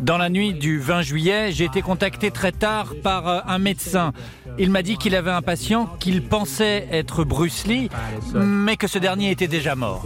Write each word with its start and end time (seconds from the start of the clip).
Dans 0.00 0.18
la 0.18 0.28
nuit 0.28 0.54
du 0.54 0.78
20 0.78 1.02
juillet, 1.02 1.52
j'ai 1.52 1.64
été 1.64 1.82
contacté 1.82 2.30
très 2.30 2.52
tard 2.52 2.94
par 3.02 3.26
uh, 3.26 3.40
un 3.46 3.58
médecin. 3.58 4.12
Il 4.58 4.70
m'a 4.70 4.82
dit 4.82 4.96
qu'il 4.96 5.14
avait 5.14 5.30
un 5.30 5.42
patient 5.42 5.86
qu'il 5.98 6.22
pensait 6.22 6.88
être 6.90 7.24
Bruce 7.24 7.66
Lee, 7.66 7.88
mais 8.34 8.76
que 8.76 8.86
ce 8.86 8.98
dernier 8.98 9.30
était 9.30 9.48
déjà 9.48 9.74
mort. 9.74 10.04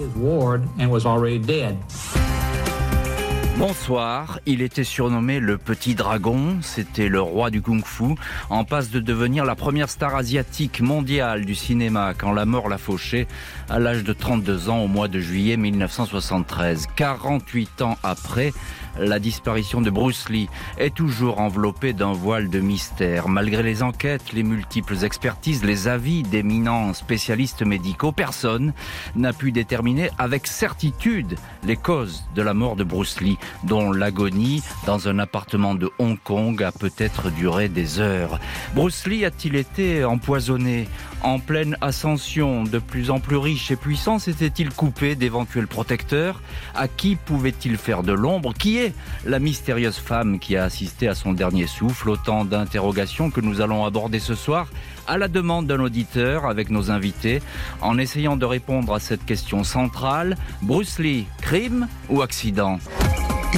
Bonsoir, 3.58 4.38
il 4.44 4.60
était 4.60 4.84
surnommé 4.84 5.40
le 5.40 5.56
Petit 5.56 5.94
Dragon, 5.94 6.58
c'était 6.60 7.08
le 7.08 7.22
roi 7.22 7.48
du 7.48 7.62
kung-fu, 7.62 8.14
en 8.50 8.64
passe 8.64 8.90
de 8.90 9.00
devenir 9.00 9.46
la 9.46 9.54
première 9.54 9.88
star 9.88 10.14
asiatique 10.14 10.82
mondiale 10.82 11.46
du 11.46 11.54
cinéma 11.54 12.12
quand 12.12 12.32
la 12.32 12.44
mort 12.44 12.68
l'a 12.68 12.76
fauché 12.76 13.26
à 13.70 13.78
l'âge 13.78 14.04
de 14.04 14.12
32 14.12 14.68
ans 14.68 14.80
au 14.80 14.88
mois 14.88 15.08
de 15.08 15.20
juillet 15.20 15.56
1973. 15.56 16.88
48 16.96 17.80
ans 17.80 17.96
après, 18.02 18.52
la 18.98 19.18
disparition 19.18 19.80
de 19.80 19.90
Bruce 19.90 20.28
Lee 20.28 20.48
est 20.78 20.94
toujours 20.94 21.40
enveloppée 21.40 21.92
d'un 21.92 22.12
voile 22.12 22.48
de 22.48 22.60
mystère. 22.60 23.28
Malgré 23.28 23.62
les 23.62 23.82
enquêtes, 23.82 24.32
les 24.32 24.42
multiples 24.42 25.04
expertises, 25.04 25.64
les 25.64 25.88
avis 25.88 26.22
d'éminents 26.22 26.94
spécialistes 26.94 27.62
médicaux, 27.62 28.12
personne 28.12 28.72
n'a 29.14 29.32
pu 29.32 29.52
déterminer 29.52 30.10
avec 30.18 30.46
certitude 30.46 31.36
les 31.64 31.76
causes 31.76 32.24
de 32.34 32.42
la 32.42 32.54
mort 32.54 32.76
de 32.76 32.84
Bruce 32.84 33.20
Lee, 33.20 33.38
dont 33.64 33.92
l'agonie 33.92 34.62
dans 34.86 35.08
un 35.08 35.18
appartement 35.18 35.74
de 35.74 35.90
Hong 35.98 36.18
Kong 36.22 36.62
a 36.62 36.72
peut-être 36.72 37.30
duré 37.30 37.68
des 37.68 38.00
heures. 38.00 38.38
Bruce 38.74 39.06
Lee 39.06 39.24
a-t-il 39.24 39.56
été 39.56 40.04
empoisonné 40.04 40.88
en 41.26 41.40
pleine 41.40 41.76
ascension, 41.80 42.62
de 42.62 42.78
plus 42.78 43.10
en 43.10 43.18
plus 43.18 43.36
riche 43.36 43.72
et 43.72 43.76
puissant, 43.76 44.20
s'était-il 44.20 44.70
coupé 44.70 45.16
d'éventuels 45.16 45.66
protecteurs? 45.66 46.40
À 46.72 46.86
qui 46.86 47.16
pouvait-il 47.16 47.78
faire 47.78 48.04
de 48.04 48.12
l'ombre? 48.12 48.54
Qui 48.54 48.78
est 48.78 48.94
la 49.24 49.40
mystérieuse 49.40 49.96
femme 49.96 50.38
qui 50.38 50.56
a 50.56 50.62
assisté 50.62 51.08
à 51.08 51.16
son 51.16 51.32
dernier 51.32 51.66
souffle? 51.66 52.10
Autant 52.10 52.44
d'interrogations 52.44 53.30
que 53.30 53.40
nous 53.40 53.60
allons 53.60 53.84
aborder 53.84 54.20
ce 54.20 54.36
soir 54.36 54.68
à 55.08 55.18
la 55.18 55.26
demande 55.26 55.66
d'un 55.66 55.80
auditeur 55.80 56.46
avec 56.46 56.70
nos 56.70 56.92
invités, 56.92 57.42
en 57.80 57.98
essayant 57.98 58.36
de 58.36 58.44
répondre 58.44 58.94
à 58.94 59.00
cette 59.00 59.24
question 59.24 59.64
centrale. 59.64 60.36
Bruce 60.62 61.00
Lee, 61.00 61.26
crime 61.42 61.88
ou 62.08 62.22
accident? 62.22 62.78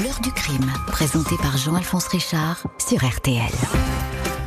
L'heure 0.02 0.20
du 0.22 0.33
crime, 0.33 0.72
présenté 0.86 1.36
par 1.42 1.58
Jean-Alphonse 1.58 2.08
Richard 2.08 2.62
sur 2.78 3.05
RTL. 3.05 3.97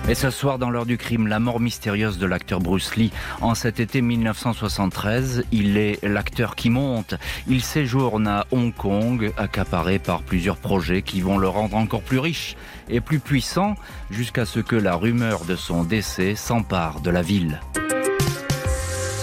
Et 0.09 0.15
ce 0.15 0.29
soir, 0.29 0.57
dans 0.57 0.71
l'heure 0.71 0.87
du 0.87 0.97
crime, 0.97 1.27
la 1.27 1.39
mort 1.39 1.59
mystérieuse 1.59 2.17
de 2.17 2.25
l'acteur 2.25 2.59
Bruce 2.59 2.95
Lee. 2.95 3.11
En 3.39 3.55
cet 3.55 3.79
été 3.79 4.01
1973, 4.01 5.45
il 5.51 5.77
est 5.77 6.03
l'acteur 6.03 6.55
qui 6.55 6.69
monte. 6.69 7.13
Il 7.47 7.61
séjourne 7.61 8.27
à 8.27 8.45
Hong 8.51 8.73
Kong, 8.73 9.31
accaparé 9.37 9.99
par 9.99 10.23
plusieurs 10.23 10.57
projets 10.57 11.01
qui 11.01 11.21
vont 11.21 11.37
le 11.37 11.47
rendre 11.47 11.77
encore 11.77 12.01
plus 12.01 12.19
riche 12.19 12.57
et 12.89 12.99
plus 12.99 13.19
puissant, 13.19 13.75
jusqu'à 14.09 14.45
ce 14.45 14.59
que 14.59 14.75
la 14.75 14.95
rumeur 14.95 15.45
de 15.45 15.55
son 15.55 15.83
décès 15.83 16.35
s'empare 16.35 16.99
de 17.01 17.11
la 17.11 17.21
ville. 17.21 17.59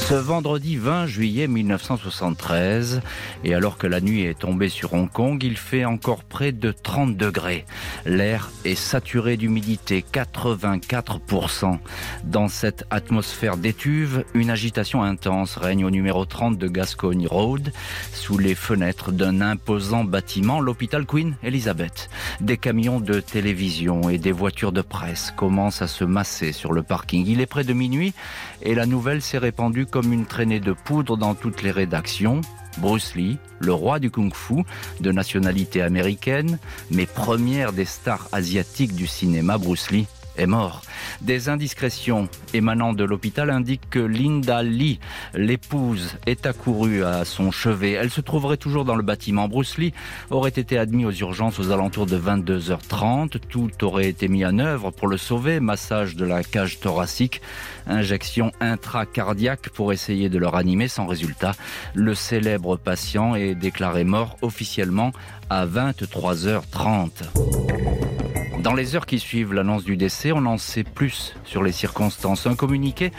Ce 0.08 0.14
vendredi 0.14 0.78
20 0.78 1.04
juillet 1.04 1.46
1973, 1.48 3.02
et 3.44 3.54
alors 3.54 3.76
que 3.76 3.86
la 3.86 4.00
nuit 4.00 4.22
est 4.22 4.38
tombée 4.38 4.70
sur 4.70 4.94
Hong 4.94 5.10
Kong, 5.10 5.44
il 5.44 5.58
fait 5.58 5.84
encore 5.84 6.24
près 6.24 6.50
de 6.50 6.72
30 6.72 7.14
degrés. 7.14 7.66
L'air 8.06 8.50
est 8.64 8.74
saturé 8.74 9.36
d'humidité, 9.36 10.02
84%. 10.10 11.78
Dans 12.24 12.48
cette 12.48 12.86
atmosphère 12.88 13.58
d'étuve, 13.58 14.24
une 14.32 14.48
agitation 14.48 15.02
intense 15.02 15.58
règne 15.58 15.84
au 15.84 15.90
numéro 15.90 16.24
30 16.24 16.56
de 16.56 16.68
Gascogne 16.68 17.26
Road, 17.26 17.70
sous 18.14 18.38
les 18.38 18.54
fenêtres 18.54 19.12
d'un 19.12 19.42
imposant 19.42 20.04
bâtiment, 20.04 20.60
l'hôpital 20.60 21.04
Queen 21.04 21.36
Elizabeth. 21.42 22.08
Des 22.40 22.56
camions 22.56 23.00
de 23.00 23.20
télévision 23.20 24.08
et 24.08 24.16
des 24.16 24.32
voitures 24.32 24.72
de 24.72 24.80
presse 24.80 25.34
commencent 25.36 25.82
à 25.82 25.86
se 25.86 26.04
masser 26.04 26.52
sur 26.52 26.72
le 26.72 26.82
parking. 26.82 27.26
Il 27.26 27.42
est 27.42 27.46
près 27.46 27.64
de 27.64 27.74
minuit 27.74 28.14
et 28.62 28.74
la 28.74 28.86
nouvelle 28.86 29.20
s'est 29.20 29.36
répandue 29.36 29.84
comme 29.84 29.97
une 30.02 30.26
traînée 30.26 30.60
de 30.60 30.72
poudre 30.72 31.16
dans 31.16 31.34
toutes 31.34 31.62
les 31.62 31.70
rédactions. 31.70 32.40
Bruce 32.78 33.14
Lee, 33.14 33.38
le 33.60 33.72
roi 33.72 33.98
du 33.98 34.10
kung-fu, 34.10 34.64
de 35.00 35.12
nationalité 35.12 35.82
américaine, 35.82 36.58
mais 36.90 37.06
première 37.06 37.72
des 37.72 37.84
stars 37.84 38.28
asiatiques 38.32 38.94
du 38.94 39.06
cinéma, 39.06 39.58
Bruce 39.58 39.90
Lee 39.90 40.06
est 40.38 40.46
mort. 40.46 40.82
Des 41.20 41.48
indiscrétions 41.48 42.28
émanant 42.54 42.92
de 42.92 43.04
l'hôpital 43.04 43.50
indiquent 43.50 43.90
que 43.90 43.98
Linda 43.98 44.62
Lee, 44.62 45.00
l'épouse, 45.34 46.16
est 46.26 46.46
accourue 46.46 47.04
à 47.04 47.24
son 47.24 47.50
chevet. 47.50 47.92
Elle 47.92 48.10
se 48.10 48.20
trouverait 48.20 48.56
toujours 48.56 48.84
dans 48.84 48.96
le 48.96 49.02
bâtiment. 49.02 49.48
Bruce 49.48 49.78
Lee 49.78 49.92
aurait 50.30 50.50
été 50.50 50.78
admis 50.78 51.04
aux 51.04 51.12
urgences 51.12 51.58
aux 51.58 51.70
alentours 51.70 52.06
de 52.06 52.18
22h30. 52.18 53.38
Tout 53.48 53.84
aurait 53.84 54.08
été 54.08 54.28
mis 54.28 54.44
en 54.44 54.58
œuvre 54.58 54.90
pour 54.90 55.08
le 55.08 55.16
sauver. 55.16 55.60
Massage 55.60 56.16
de 56.16 56.24
la 56.24 56.42
cage 56.42 56.80
thoracique, 56.80 57.40
injection 57.86 58.52
intracardiaque 58.60 59.68
pour 59.70 59.92
essayer 59.92 60.28
de 60.28 60.38
le 60.38 60.46
ranimer 60.46 60.88
sans 60.88 61.06
résultat. 61.06 61.52
Le 61.94 62.14
célèbre 62.14 62.76
patient 62.76 63.34
est 63.34 63.54
déclaré 63.54 64.04
mort 64.04 64.36
officiellement 64.42 65.12
à 65.50 65.66
23h30. 65.66 67.08
Dans 68.62 68.74
les 68.74 68.96
heures 68.96 69.06
qui 69.06 69.20
suivent 69.20 69.54
l'annonce 69.54 69.84
du 69.84 69.96
décès, 69.96 70.32
on 70.32 70.44
en 70.44 70.58
sait 70.58 70.82
plus 70.82 71.36
sur 71.44 71.62
les 71.62 71.70
circonstances. 71.70 72.46
Un 72.46 72.56
communiqué 72.56 73.12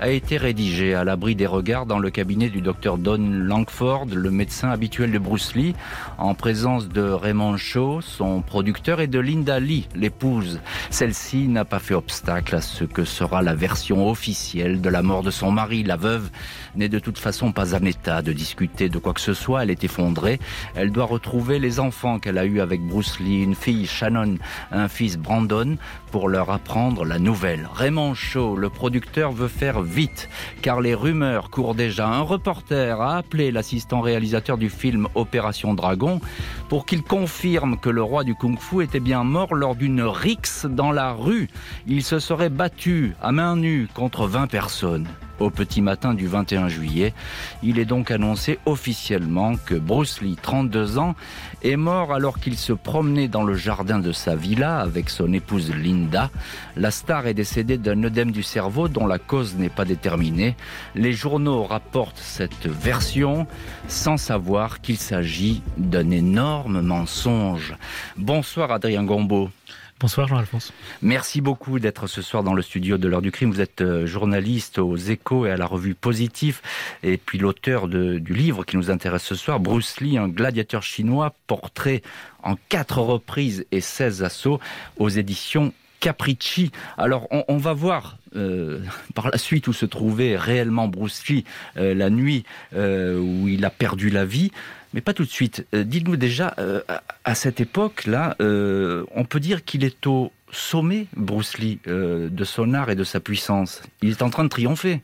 a 0.00 0.08
été 0.08 0.38
rédigé 0.38 0.94
à 0.94 1.04
l'abri 1.04 1.34
des 1.34 1.46
regards 1.46 1.84
dans 1.84 1.98
le 1.98 2.10
cabinet 2.10 2.48
du 2.48 2.62
docteur 2.62 2.96
Don 2.96 3.18
Langford, 3.18 4.06
le 4.06 4.30
médecin 4.30 4.70
habituel 4.70 5.12
de 5.12 5.18
Bruce 5.18 5.54
Lee, 5.54 5.74
en 6.16 6.34
présence 6.34 6.88
de 6.88 7.02
Raymond 7.02 7.58
Shaw, 7.58 8.00
son 8.00 8.40
producteur, 8.40 9.02
et 9.02 9.06
de 9.06 9.18
Linda 9.18 9.60
Lee, 9.60 9.86
l'épouse. 9.94 10.60
Celle-ci 10.88 11.46
n'a 11.46 11.66
pas 11.66 11.78
fait 11.78 11.94
obstacle 11.94 12.56
à 12.56 12.62
ce 12.62 12.84
que 12.84 13.04
sera 13.04 13.42
la 13.42 13.54
version 13.54 14.08
officielle 14.08 14.80
de 14.80 14.88
la 14.88 15.02
mort 15.02 15.22
de 15.22 15.30
son 15.30 15.52
mari. 15.52 15.82
La 15.82 15.96
veuve 15.96 16.30
n'est 16.74 16.88
de 16.88 16.98
toute 16.98 17.18
façon 17.18 17.52
pas 17.52 17.74
en 17.74 17.84
état 17.84 18.22
de 18.22 18.32
discuter 18.32 18.88
de 18.88 18.98
quoi 18.98 19.12
que 19.12 19.20
ce 19.20 19.34
soit. 19.34 19.62
Elle 19.62 19.70
est 19.70 19.84
effondrée. 19.84 20.40
Elle 20.74 20.90
doit 20.90 21.04
retrouver 21.04 21.58
les 21.58 21.75
enfants 21.78 22.18
qu'elle 22.18 22.38
a 22.38 22.46
eus 22.46 22.60
avec 22.60 22.80
Bruce 22.82 23.20
Lee, 23.20 23.42
une 23.42 23.54
fille, 23.54 23.86
Shannon, 23.86 24.36
un 24.70 24.88
fils 24.88 25.16
Brandon 25.16 25.76
pour 26.10 26.28
leur 26.28 26.50
apprendre 26.50 27.04
la 27.04 27.18
nouvelle. 27.18 27.68
Raymond 27.74 28.14
Shaw, 28.14 28.56
le 28.56 28.70
producteur, 28.70 29.32
veut 29.32 29.48
faire 29.48 29.82
vite 29.82 30.28
car 30.62 30.80
les 30.80 30.94
rumeurs 30.94 31.50
courent 31.50 31.74
déjà. 31.74 32.06
Un 32.06 32.20
reporter 32.20 33.00
a 33.00 33.16
appelé 33.16 33.50
l'assistant 33.50 34.00
réalisateur 34.00 34.58
du 34.58 34.70
film 34.70 35.08
Opération 35.14 35.74
Dragon 35.74 36.20
pour 36.68 36.86
qu'il 36.86 37.02
confirme 37.02 37.76
que 37.78 37.90
le 37.90 38.02
roi 38.02 38.24
du 38.24 38.34
kung-fu 38.34 38.82
était 38.82 39.00
bien 39.00 39.24
mort 39.24 39.54
lors 39.54 39.76
d'une 39.76 40.02
rixe 40.02 40.66
dans 40.66 40.92
la 40.92 41.12
rue. 41.12 41.48
Il 41.86 42.02
se 42.02 42.18
serait 42.18 42.50
battu 42.50 43.14
à 43.22 43.32
main 43.32 43.56
nue 43.56 43.88
contre 43.94 44.26
20 44.26 44.46
personnes 44.46 45.06
au 45.40 45.50
petit 45.50 45.82
matin 45.82 46.14
du 46.14 46.26
21 46.26 46.68
juillet. 46.68 47.14
Il 47.62 47.78
est 47.78 47.84
donc 47.84 48.10
annoncé 48.10 48.58
officiellement 48.66 49.56
que 49.56 49.74
Bruce 49.74 50.20
Lee, 50.20 50.36
32 50.40 50.98
ans, 50.98 51.14
est 51.62 51.76
mort 51.76 52.12
alors 52.12 52.38
qu'il 52.38 52.56
se 52.56 52.72
promenait 52.72 53.28
dans 53.28 53.44
le 53.44 53.54
jardin 53.54 53.98
de 53.98 54.12
sa 54.12 54.36
villa 54.36 54.78
avec 54.78 55.10
son 55.10 55.32
épouse 55.32 55.74
Linda. 55.74 56.30
La 56.76 56.90
star 56.90 57.26
est 57.26 57.34
décédée 57.34 57.78
d'un 57.78 58.02
œdème 58.04 58.30
du 58.30 58.42
cerveau 58.42 58.88
dont 58.88 59.06
la 59.06 59.18
cause 59.18 59.56
n'est 59.56 59.68
pas 59.68 59.84
déterminée. 59.84 60.56
Les 60.94 61.12
journaux 61.12 61.64
rapportent 61.64 62.18
cette 62.18 62.66
version 62.66 63.46
sans 63.88 64.16
savoir 64.16 64.80
qu'il 64.80 64.96
s'agit 64.96 65.62
d'un 65.76 66.10
énorme 66.10 66.80
mensonge. 66.80 67.74
Bonsoir 68.16 68.70
Adrien 68.72 69.04
Gombeau. 69.04 69.50
Bonsoir 69.98 70.28
Jean-Alphonse. 70.28 70.74
Merci 71.00 71.40
beaucoup 71.40 71.78
d'être 71.78 72.06
ce 72.06 72.20
soir 72.20 72.42
dans 72.42 72.52
le 72.52 72.60
studio 72.60 72.98
de 72.98 73.08
l'heure 73.08 73.22
du 73.22 73.30
crime. 73.30 73.50
Vous 73.50 73.62
êtes 73.62 73.80
euh, 73.80 74.04
journaliste 74.04 74.78
aux 74.78 74.94
échos 74.94 75.46
et 75.46 75.50
à 75.50 75.56
la 75.56 75.64
revue 75.64 75.94
Positif 75.94 76.60
et 77.02 77.16
puis 77.16 77.38
l'auteur 77.38 77.88
du 77.88 78.34
livre 78.34 78.64
qui 78.64 78.76
nous 78.76 78.90
intéresse 78.90 79.22
ce 79.22 79.34
soir, 79.34 79.58
Bruce 79.58 79.98
Lee, 80.00 80.18
un 80.18 80.28
gladiateur 80.28 80.82
chinois, 80.82 81.32
portrait 81.46 82.02
en 82.42 82.56
quatre 82.68 82.98
reprises 82.98 83.64
et 83.72 83.80
16 83.80 84.22
assauts 84.22 84.60
aux 84.98 85.08
éditions 85.08 85.72
Capricci. 85.98 86.72
Alors, 86.98 87.26
on, 87.48 87.56
va 87.56 87.72
voir 87.72 88.18
euh, 88.36 88.80
par 89.14 89.30
la 89.30 89.38
suite 89.38 89.66
où 89.66 89.72
se 89.72 89.86
trouvait 89.86 90.36
réellement 90.36 90.88
Bruce 90.88 91.26
Lee 91.26 91.44
euh, 91.78 91.94
la 91.94 92.10
nuit 92.10 92.44
où 92.74 93.48
il 93.48 93.64
a 93.64 93.70
perdu 93.70 94.10
la 94.10 94.26
vie. 94.26 94.52
Mais 94.94 95.00
pas 95.00 95.12
tout 95.12 95.24
de 95.24 95.30
suite. 95.30 95.66
Euh, 95.74 95.84
dites-nous 95.84 96.16
déjà, 96.16 96.54
euh, 96.58 96.80
à 97.24 97.34
cette 97.34 97.60
époque-là, 97.60 98.36
euh, 98.40 99.04
on 99.14 99.24
peut 99.24 99.40
dire 99.40 99.64
qu'il 99.64 99.84
est 99.84 100.06
au 100.06 100.32
sommet, 100.52 101.06
Bruce 101.16 101.58
Lee, 101.58 101.80
de 101.86 102.44
son 102.44 102.72
art 102.72 102.88
et 102.88 102.94
de 102.94 103.04
sa 103.04 103.20
puissance. 103.20 103.82
Il 104.00 104.10
est 104.10 104.22
en 104.22 104.30
train 104.30 104.44
de 104.44 104.48
triompher. 104.48 105.02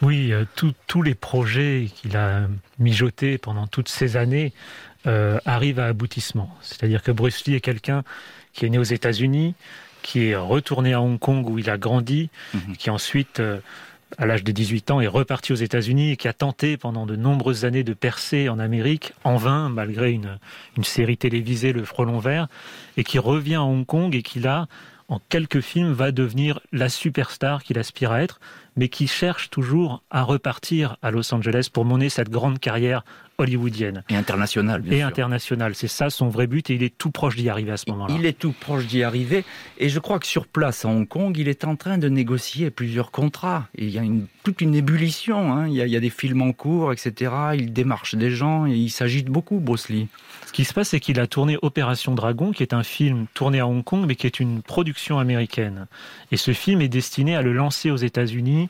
Oui, 0.00 0.32
tous 0.86 1.02
les 1.02 1.14
projets 1.14 1.88
qu'il 1.94 2.16
a 2.16 2.48
mijotés 2.78 3.36
pendant 3.36 3.66
toutes 3.66 3.90
ces 3.90 4.16
années 4.16 4.52
arrivent 5.04 5.78
à 5.78 5.86
aboutissement. 5.86 6.56
C'est-à-dire 6.62 7.02
que 7.02 7.12
Bruce 7.12 7.44
Lee 7.44 7.54
est 7.54 7.60
quelqu'un 7.60 8.02
qui 8.54 8.64
est 8.64 8.70
né 8.70 8.78
aux 8.78 8.82
États-Unis, 8.82 9.54
qui 10.02 10.28
est 10.28 10.36
retourné 10.36 10.94
à 10.94 11.02
Hong 11.02 11.18
Kong 11.18 11.48
où 11.48 11.58
il 11.58 11.68
a 11.68 11.76
grandi, 11.76 12.30
mhm. 12.54 12.76
qui 12.76 12.88
ensuite 12.88 13.42
à 14.16 14.26
l'âge 14.26 14.44
de 14.44 14.52
18 14.52 14.90
ans, 14.90 15.00
est 15.00 15.06
reparti 15.06 15.52
aux 15.52 15.56
États-Unis 15.56 16.12
et 16.12 16.16
qui 16.16 16.28
a 16.28 16.32
tenté 16.32 16.76
pendant 16.76 17.04
de 17.04 17.16
nombreuses 17.16 17.64
années 17.64 17.84
de 17.84 17.92
percer 17.92 18.48
en 18.48 18.58
Amérique, 18.58 19.12
en 19.24 19.36
vain, 19.36 19.68
malgré 19.68 20.12
une, 20.12 20.38
une 20.76 20.84
série 20.84 21.18
télévisée, 21.18 21.72
Le 21.72 21.84
Frelon 21.84 22.18
Vert, 22.18 22.48
et 22.96 23.04
qui 23.04 23.18
revient 23.18 23.56
à 23.56 23.62
Hong 23.62 23.84
Kong 23.84 24.14
et 24.14 24.22
qui 24.22 24.40
là, 24.40 24.66
en 25.08 25.20
quelques 25.28 25.60
films, 25.60 25.92
va 25.92 26.12
devenir 26.12 26.60
la 26.72 26.88
superstar 26.88 27.62
qu'il 27.62 27.78
aspire 27.78 28.12
à 28.12 28.22
être, 28.22 28.40
mais 28.78 28.88
qui 28.88 29.08
cherche 29.08 29.50
toujours 29.50 30.02
à 30.08 30.22
repartir 30.22 30.96
à 31.02 31.10
Los 31.10 31.34
Angeles 31.34 31.68
pour 31.70 31.84
mener 31.84 32.08
cette 32.08 32.30
grande 32.30 32.60
carrière 32.60 33.04
hollywoodienne. 33.38 34.04
Et 34.08 34.16
internationale, 34.16 34.82
bien 34.82 34.98
et 34.98 35.02
internationale. 35.02 35.74
C'est 35.74 35.88
ça 35.88 36.10
son 36.10 36.28
vrai 36.28 36.46
but 36.46 36.70
et 36.70 36.74
il 36.74 36.82
est 36.82 36.96
tout 36.96 37.10
proche 37.10 37.36
d'y 37.36 37.48
arriver 37.48 37.72
à 37.72 37.76
ce 37.76 37.90
moment-là. 37.90 38.14
Il 38.18 38.24
est 38.24 38.38
tout 38.38 38.52
proche 38.52 38.86
d'y 38.86 39.02
arriver 39.02 39.44
et 39.78 39.88
je 39.88 39.98
crois 39.98 40.18
que 40.18 40.26
sur 40.26 40.46
place 40.46 40.84
à 40.84 40.88
Hong 40.88 41.06
Kong, 41.06 41.36
il 41.36 41.48
est 41.48 41.64
en 41.64 41.76
train 41.76 41.98
de 41.98 42.08
négocier 42.08 42.70
plusieurs 42.70 43.10
contrats. 43.10 43.68
il 43.76 43.90
y 43.90 43.98
a 43.98 44.02
une, 44.02 44.26
toute 44.42 44.60
une 44.60 44.74
ébullition. 44.74 45.52
Hein. 45.52 45.68
Il, 45.68 45.74
y 45.74 45.82
a, 45.82 45.86
il, 45.86 45.92
y 45.92 45.96
a, 45.96 46.00
des 46.00 46.10
films 46.10 46.42
en 46.42 46.52
cours, 46.52 46.92
etc. 46.92 47.32
Il 47.54 47.72
démarche 47.72 48.14
des 48.14 48.30
gens 48.30 48.66
et 48.66 48.74
il 48.74 48.90
s'agite 48.90 49.26
beaucoup, 49.26 49.60
Bruce 49.60 49.88
Lee. 49.88 50.08
Ce 50.46 50.52
qui 50.52 50.64
se 50.64 50.72
passe, 50.72 50.88
c'est 50.88 51.00
qu'il 51.00 51.20
a 51.20 51.26
tourné 51.26 51.58
Opération 51.62 52.14
Dragon, 52.14 52.52
qui 52.52 52.62
est 52.62 52.72
un 52.72 52.82
film 52.82 53.26
tourné 53.34 53.60
à 53.60 53.66
Hong 53.66 53.84
Kong, 53.84 54.04
mais 54.08 54.16
qui 54.16 54.26
est 54.26 54.40
une 54.40 54.62
production 54.62 55.18
américaine. 55.18 55.86
Et 56.32 56.36
ce 56.36 56.52
film 56.52 56.80
est 56.80 56.88
destiné 56.88 57.36
à 57.36 57.42
le 57.42 57.52
lancer 57.52 57.90
aux 57.90 57.96
États-Unis 57.96 58.67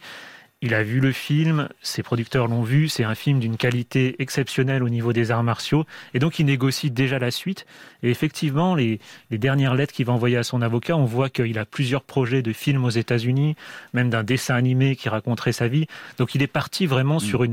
il 0.60 0.74
a 0.74 0.82
vu 0.82 0.98
le 0.98 1.12
film, 1.12 1.68
ses 1.82 2.02
producteurs 2.02 2.48
l'ont 2.48 2.62
vu, 2.62 2.88
c'est 2.88 3.04
un 3.04 3.14
film 3.14 3.38
d'une 3.38 3.56
qualité 3.56 4.16
exceptionnelle 4.20 4.82
au 4.82 4.88
niveau 4.88 5.12
des 5.12 5.30
arts 5.30 5.44
martiaux, 5.44 5.84
et 6.14 6.18
donc 6.18 6.40
il 6.40 6.46
négocie 6.46 6.90
déjà 6.90 7.20
la 7.20 7.30
suite. 7.30 7.64
Et 8.02 8.10
effectivement, 8.10 8.74
les, 8.74 8.98
dernières 9.30 9.76
lettres 9.76 9.94
qu'il 9.94 10.06
va 10.06 10.12
envoyer 10.12 10.36
à 10.36 10.42
son 10.42 10.60
avocat, 10.60 10.96
on 10.96 11.04
voit 11.04 11.30
qu'il 11.30 11.58
a 11.60 11.64
plusieurs 11.64 12.02
projets 12.02 12.42
de 12.42 12.52
films 12.52 12.84
aux 12.84 12.90
États-Unis, 12.90 13.54
même 13.92 14.10
d'un 14.10 14.24
dessin 14.24 14.56
animé 14.56 14.96
qui 14.96 15.08
raconterait 15.08 15.52
sa 15.52 15.68
vie. 15.68 15.86
Donc 16.18 16.34
il 16.34 16.42
est 16.42 16.48
parti 16.48 16.86
vraiment 16.86 17.20
sur 17.20 17.46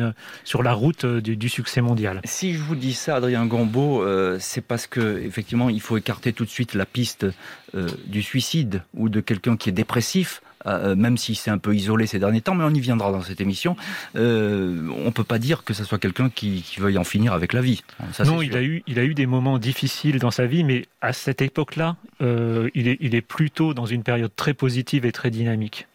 la 0.64 0.74
route 0.74 1.06
euh, 1.06 1.22
du, 1.22 1.50
succès 1.50 1.82
mondial. 1.82 2.22
Si 2.24 2.54
je 2.54 2.60
vous 2.60 2.76
dis 2.76 2.94
ça, 2.94 3.18
Adrien 3.18 3.46
Gombeau, 3.46 4.02
euh, 4.02 4.38
c'est 4.40 4.62
parce 4.62 4.88
que 4.88 5.22
effectivement, 5.24 5.70
il 5.70 5.80
faut 5.80 5.98
écarter 5.98 6.34
tout 6.34 6.44
de 6.44 6.50
suite 6.50 6.74
la 6.74 6.88
piste 6.88 7.28
euh, 7.76 7.88
du 8.08 8.24
suicide 8.24 8.82
ou 8.96 9.10
de 9.10 9.22
quelqu'un 9.22 9.58
qui 9.58 9.70
est 9.70 9.74
dépressif 9.74 10.42
euh, 10.66 10.96
même 10.96 11.18
si 11.18 11.36
c'est 11.36 11.52
un 11.52 11.58
peu 11.58 11.76
isolé 11.76 12.08
ces 12.08 12.20
derniers 12.20 12.42
temps, 12.42 12.56
mais 12.56 12.64
on 12.64 12.70
y 12.70 12.80
viendra 12.80 13.12
dans 13.12 13.22
cette 13.22 13.42
émission. 13.42 13.76
Euh, 14.16 14.90
on 15.06 15.12
peut 15.12 15.24
pas 15.24 15.40
dire 15.40 15.64
que 15.64 15.74
ce 15.74 15.84
soit 15.84 16.00
quelqu'un 16.00 16.30
qui, 16.30 16.64
veuille 16.78 16.98
en 16.98 17.04
finir 17.04 17.34
avec 17.34 17.54
la 17.54 17.62
vie. 17.62 17.84
non, 18.26 18.42
il 18.42 18.56
a, 18.58 18.62
eu, 18.62 18.84
il 18.86 19.00
a 19.00 19.04
eu 19.04 19.14
des 19.14 19.26
moments 19.26 19.60
difficiles 19.60 20.20
dans 20.20 20.32
sa 20.32 20.46
vie, 20.46 20.64
mais 20.64 20.86
à 21.02 21.14
cette 21.14 21.42
époque-là, 21.42 21.96
euh, 22.22 22.70
il, 22.74 22.88
est, 22.88 22.98
il 23.00 23.16
est 23.16 23.22
plutôt 23.22 23.74
dans 23.74 23.86
une 23.86 24.04
période 24.04 24.32
très 24.36 24.54
positive 24.54 25.06
et 25.06 25.12
très 25.12 25.32
dynamique. 25.32 25.88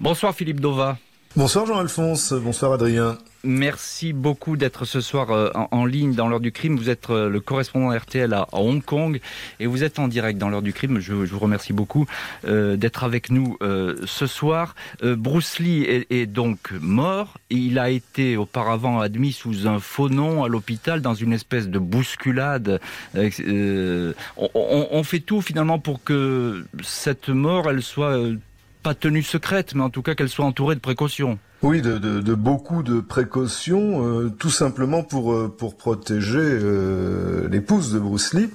Bonsoir 0.00 0.34
Philippe 0.34 0.60
Dova. 0.60 0.98
Bonsoir 1.34 1.64
Jean-Alphonse, 1.64 2.34
bonsoir 2.34 2.72
Adrien. 2.74 3.16
Merci 3.42 4.12
beaucoup 4.12 4.58
d'être 4.58 4.84
ce 4.84 5.00
soir 5.00 5.30
euh, 5.30 5.50
en, 5.54 5.86
ligne 5.86 6.14
dans 6.14 6.28
l'heure 6.28 6.40
du 6.40 6.52
crime. 6.52 6.76
Vous 6.76 6.90
êtes 6.90 7.08
euh, 7.08 7.30
le 7.30 7.40
correspondant 7.40 7.88
RTL 7.88 8.34
à, 8.34 8.46
Hong 8.52 8.84
Kong 8.84 9.18
et 9.58 9.66
vous 9.66 9.82
êtes 9.82 9.98
en 9.98 10.08
direct 10.08 10.38
dans 10.38 10.50
l'heure 10.50 10.60
du 10.60 10.74
crime. 10.74 11.00
Je, 11.00 11.14
vous 11.14 11.38
remercie 11.38 11.72
beaucoup 11.72 12.06
euh, 12.44 12.76
d'être 12.76 13.02
avec 13.02 13.30
nous 13.30 13.56
ce 14.04 14.26
soir. 14.26 14.74
Bruce 15.02 15.58
Lee 15.58 15.84
est, 16.10 16.26
donc 16.26 16.72
mort. 16.80 17.38
Il 17.48 17.78
a 17.78 17.88
été 17.88 18.36
auparavant 18.36 19.00
admis 19.00 19.32
sous 19.32 19.66
un 19.66 19.80
faux 19.80 20.10
nom 20.10 20.44
à 20.44 20.48
l'hôpital 20.48 21.00
dans 21.00 21.14
une 21.14 21.32
espèce 21.32 21.68
de 21.68 21.78
bousculade. 21.78 22.78
On, 23.16 24.12
on, 24.54 25.02
fait 25.02 25.20
tout 25.20 25.40
finalement 25.40 25.78
pour 25.78 26.04
que 26.04 26.64
cette 26.82 27.30
mort, 27.30 27.70
elle 27.70 27.82
soit 27.82 28.18
pas 28.82 28.94
tenue 28.94 29.22
secrète, 29.22 29.74
mais 29.74 29.82
en 29.82 29.90
tout 29.90 30.02
cas 30.02 30.14
qu'elle 30.14 30.28
soit 30.28 30.44
entourée 30.44 30.74
de 30.74 30.80
précautions. 30.80 31.38
Oui, 31.62 31.80
de, 31.80 31.98
de, 31.98 32.20
de 32.20 32.34
beaucoup 32.34 32.82
de 32.82 33.00
précautions, 33.00 34.04
euh, 34.04 34.30
tout 34.30 34.50
simplement 34.50 35.04
pour, 35.04 35.32
euh, 35.32 35.48
pour 35.48 35.76
protéger 35.76 36.38
euh, 36.40 37.48
l'épouse 37.48 37.92
de 37.92 37.98
Bruce 37.98 38.34
Lee. 38.34 38.50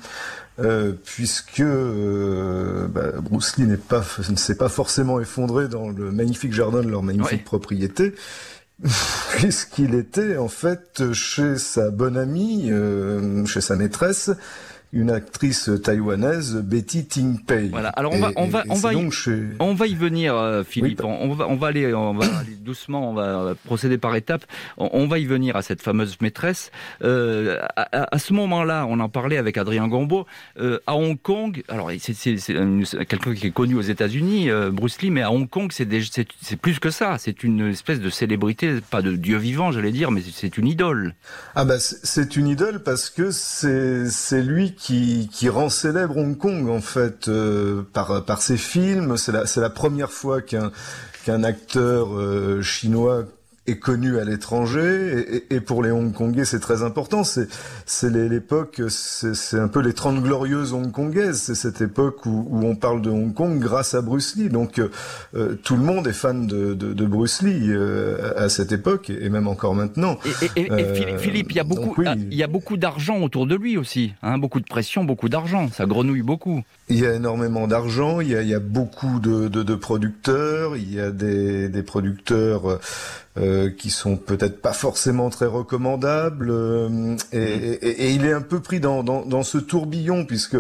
Euh, 0.59 0.94
puisque 1.06 1.62
bah, 1.62 3.12
Bruce 3.21 3.57
Lee 3.57 3.68
n'est 3.68 3.77
pas, 3.77 4.03
ne 4.27 4.35
s'est 4.35 4.57
pas 4.57 4.69
forcément 4.69 5.19
effondré 5.19 5.68
dans 5.68 5.89
le 5.89 6.12
magnifique 6.12 6.51
jardin 6.51 6.81
de 6.81 6.89
leur 6.89 7.03
magnifique 7.03 7.44
propriété, 7.44 8.15
puisqu'il 9.38 9.94
était 9.94 10.35
en 10.38 10.47
fait 10.47 11.13
chez 11.13 11.59
sa 11.59 11.91
bonne 11.91 12.18
amie, 12.18 12.71
chez 13.45 13.62
sa 13.62 13.75
maîtresse, 13.75 14.31
une 14.94 15.12
actrice 15.12 15.69
taïwanaise, 15.84 16.56
Betty 16.56 17.06
Ting 17.06 17.44
Pei. 17.44 17.68
Voilà. 17.69 17.89
Alors 17.89 18.13
on 18.13 18.19
va, 18.19 18.31
on 18.38 18.48
va, 18.48 18.63
on 18.69 18.75
va, 18.75 18.94
y, 18.94 19.10
on 19.60 19.74
va 19.74 19.88
y 19.88 19.95
venir, 19.95 20.36
euh, 20.36 20.63
Philippe. 20.63 21.04
on, 21.04 21.34
va, 21.34 21.48
on 21.48 21.56
va 21.56 21.68
aller, 21.68 21.94
on 21.94 22.13
va 22.13 22.25
aller 22.25 22.56
doucement, 22.60 23.12
on 23.12 23.13
va 23.13 23.56
procéder 23.66 23.98
par 23.98 24.16
étapes. 24.16 24.45
On, 24.78 25.07
va 25.07 25.19
y 25.19 25.25
venir 25.25 25.56
à 25.56 25.62
cette 25.62 25.81
fameuse 25.81 26.18
maîtresse. 26.22 26.72
Euh, 27.04 27.60
à, 27.75 28.18
ce 28.18 28.34
moment-là, 28.34 28.86
on 28.88 29.00
en 29.00 29.10
parlait 29.10 29.38
avec 29.38 29.57
Adrien 29.57 29.88
Gombeau. 29.88 30.25
Euh, 30.60 30.80
à 30.88 30.95
Hong 30.95 31.19
Kong, 31.22 31.63
alors 31.68 31.92
c'est 32.00 32.13
quelqu'un 33.06 33.33
qui 33.33 33.48
est 33.48 33.51
connu 33.51 33.75
aux 33.75 33.81
États-Unis, 33.81 34.50
Bruce 34.72 35.01
Lee, 35.01 35.12
mais 35.12 35.22
à 35.22 35.31
Hong 35.31 35.50
Kong, 35.50 35.72
c'est 35.72 36.56
plus 36.56 36.80
que 36.80 36.90
ça. 36.90 37.18
C'est 37.19 37.44
une 37.44 37.69
espèce 37.69 38.00
de 38.00 38.10
célébrité, 38.10 38.80
pas 38.90 39.01
de 39.01 39.16
dieu 39.16 39.38
vivant, 39.38 39.72
j'allais 39.72 39.92
dire, 39.92 40.12
mais 40.12 40.22
c'est 40.31 40.57
une 40.57 40.68
idole. 40.68 41.13
Ah 41.56 41.66
bah 41.66 41.80
c'est 41.80 42.36
une 42.36 42.48
idole 42.48 42.83
parce 42.83 43.10
que 43.10 43.31
c'est 43.31 44.42
lui 44.42 44.76
qui, 44.77 45.29
qui 45.31 45.50
rend 45.50 45.69
célèbre 45.69 46.18
Hong 46.18 46.38
Kong 46.38 46.69
en 46.69 46.81
fait 46.81 47.27
euh, 47.27 47.83
par 47.94 48.24
par 48.25 48.41
ses 48.41 48.57
films. 48.57 49.18
C'est 49.18 49.31
la 49.31 49.44
la 49.56 49.69
première 49.69 50.12
fois 50.12 50.41
qu'un 50.41 50.71
qu'un 51.25 51.44
acteur 51.44 52.13
euh, 52.13 52.62
chinois 52.62 53.25
est 53.68 53.78
connu 53.78 54.18
à 54.18 54.24
l'étranger 54.24 55.44
et, 55.50 55.56
et, 55.56 55.62
pour 55.62 55.84
les 55.84 55.92
Hongkongais 55.92 56.46
c'est 56.46 56.60
très 56.60 56.84
important. 56.84 57.24
C'est 57.24 57.48
c'est 57.86 58.10
l'époque, 58.10 58.81
c'est 58.90 59.60
un 59.60 59.68
peu 59.68 59.81
les 59.81 59.94
30 59.94 60.22
glorieuses 60.22 60.74
hongkongaises. 60.74 61.42
C'est 61.42 61.56
cette 61.56 61.81
époque 61.81 62.25
où, 62.25 62.48
où, 62.50 62.66
on 62.66 62.75
parle 62.75 63.02
de 63.02 63.10
Hong 63.10 63.34
Kong 63.34 63.60
grâce 63.60 63.94
à 63.94 64.02
Bruce 64.02 64.36
Lee. 64.36 64.50
Donc 64.50 64.80
euh, 64.80 64.90
euh, 65.36 65.56
tout 65.56 65.75
le 65.75 65.84
monde 65.84 66.08
est 66.08 66.14
fan 66.14 66.48
de, 66.48 66.74
de, 66.74 66.94
de 66.94 67.06
Bruce 67.06 67.42
Lee 67.42 67.69
euh, 67.69 68.34
à 68.38 68.50
cette 68.50 68.72
époque 68.72 69.10
et 69.10 69.30
même 69.30 69.48
encore 69.48 69.75
maintenant. 69.75 70.18
Et, 70.56 70.62
et 70.62 71.18
Philippe, 71.18 71.52
il 71.52 71.58
y 71.58 71.60
a 71.60 71.64
beaucoup, 71.64 71.96
il 72.16 72.34
y 72.34 72.44
a 72.44 72.48
beaucoup 72.48 72.78
d'argent 72.78 73.22
autour 73.22 73.48
de 73.48 73.56
lui 73.56 73.78
aussi. 73.78 74.14
Hein, 74.22 74.38
beaucoup 74.38 74.60
de 74.60 74.66
pression, 74.66 75.04
beaucoup 75.04 75.30
d'argent. 75.30 75.69
Ça 75.72 75.86
grenouille 75.86 76.22
beaucoup. 76.22 76.64
Il 76.90 77.00
y 77.00 77.06
a 77.06 77.14
énormément 77.14 77.68
d'argent. 77.68 78.22
Il 78.22 78.30
y 78.30 78.36
a, 78.36 78.42
il 78.42 78.50
y 78.50 78.56
a 78.56 78.60
beaucoup 78.60 79.19
de, 79.19 79.48
de, 79.48 79.64
de 79.64 79.75
producteurs. 79.75 80.78
Il 80.78 80.94
y 80.94 81.00
a 81.00 81.12
des, 81.12 81.69
des 81.69 81.84
producteurs 81.84 82.80
euh, 83.39 83.69
qui 83.69 83.89
sont 83.89 84.16
peut-être 84.16 84.62
pas 84.62 84.74
forcément 84.74 85.30
très 85.30 85.45
recommandables 85.45 86.50
euh, 86.50 87.16
et, 87.31 87.38
et, 87.38 88.06
et, 88.06 88.11
il 88.11 88.26
est 88.26 88.33
un 88.33 88.42
peu 88.42 88.61
pris 88.61 88.80
dans, 88.80 89.04
dans, 89.04 89.26
dans 89.26 89.44
ce 89.44 89.57
tourbillon 89.57 90.26
puisque 90.26 90.57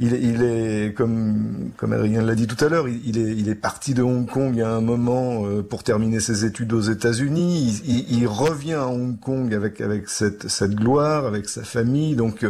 il, 0.00 0.12
il, 0.12 0.42
est 0.42 0.94
comme 0.96 1.70
comme 1.76 1.92
Adrien 1.92 2.22
l'a 2.22 2.34
dit 2.34 2.46
tout 2.46 2.62
à 2.64 2.68
l'heure 2.68 2.88
il, 2.88 3.18
est 3.18 3.36
il 3.36 3.48
est 3.48 3.54
parti 3.54 3.94
de 3.94 4.02
Hong 4.02 4.28
Kong 4.28 4.60
à 4.60 4.70
un 4.70 4.80
moment 4.80 5.46
euh, 5.46 5.62
pour 5.62 5.84
terminer 5.84 6.18
ses 6.18 6.44
études 6.44 6.72
aux 6.72 6.80
États-Unis. 6.80 7.80
Il, 7.86 8.18
il, 8.18 8.26
revient 8.26 8.74
à 8.74 8.88
Hong 8.88 9.20
Kong 9.20 9.54
avec 9.54 9.80
avec 9.80 10.08
cette 10.08 10.48
cette 10.48 10.74
gloire 10.74 11.26
avec 11.26 11.48
sa 11.48 11.62
famille. 11.62 12.16
Donc 12.16 12.44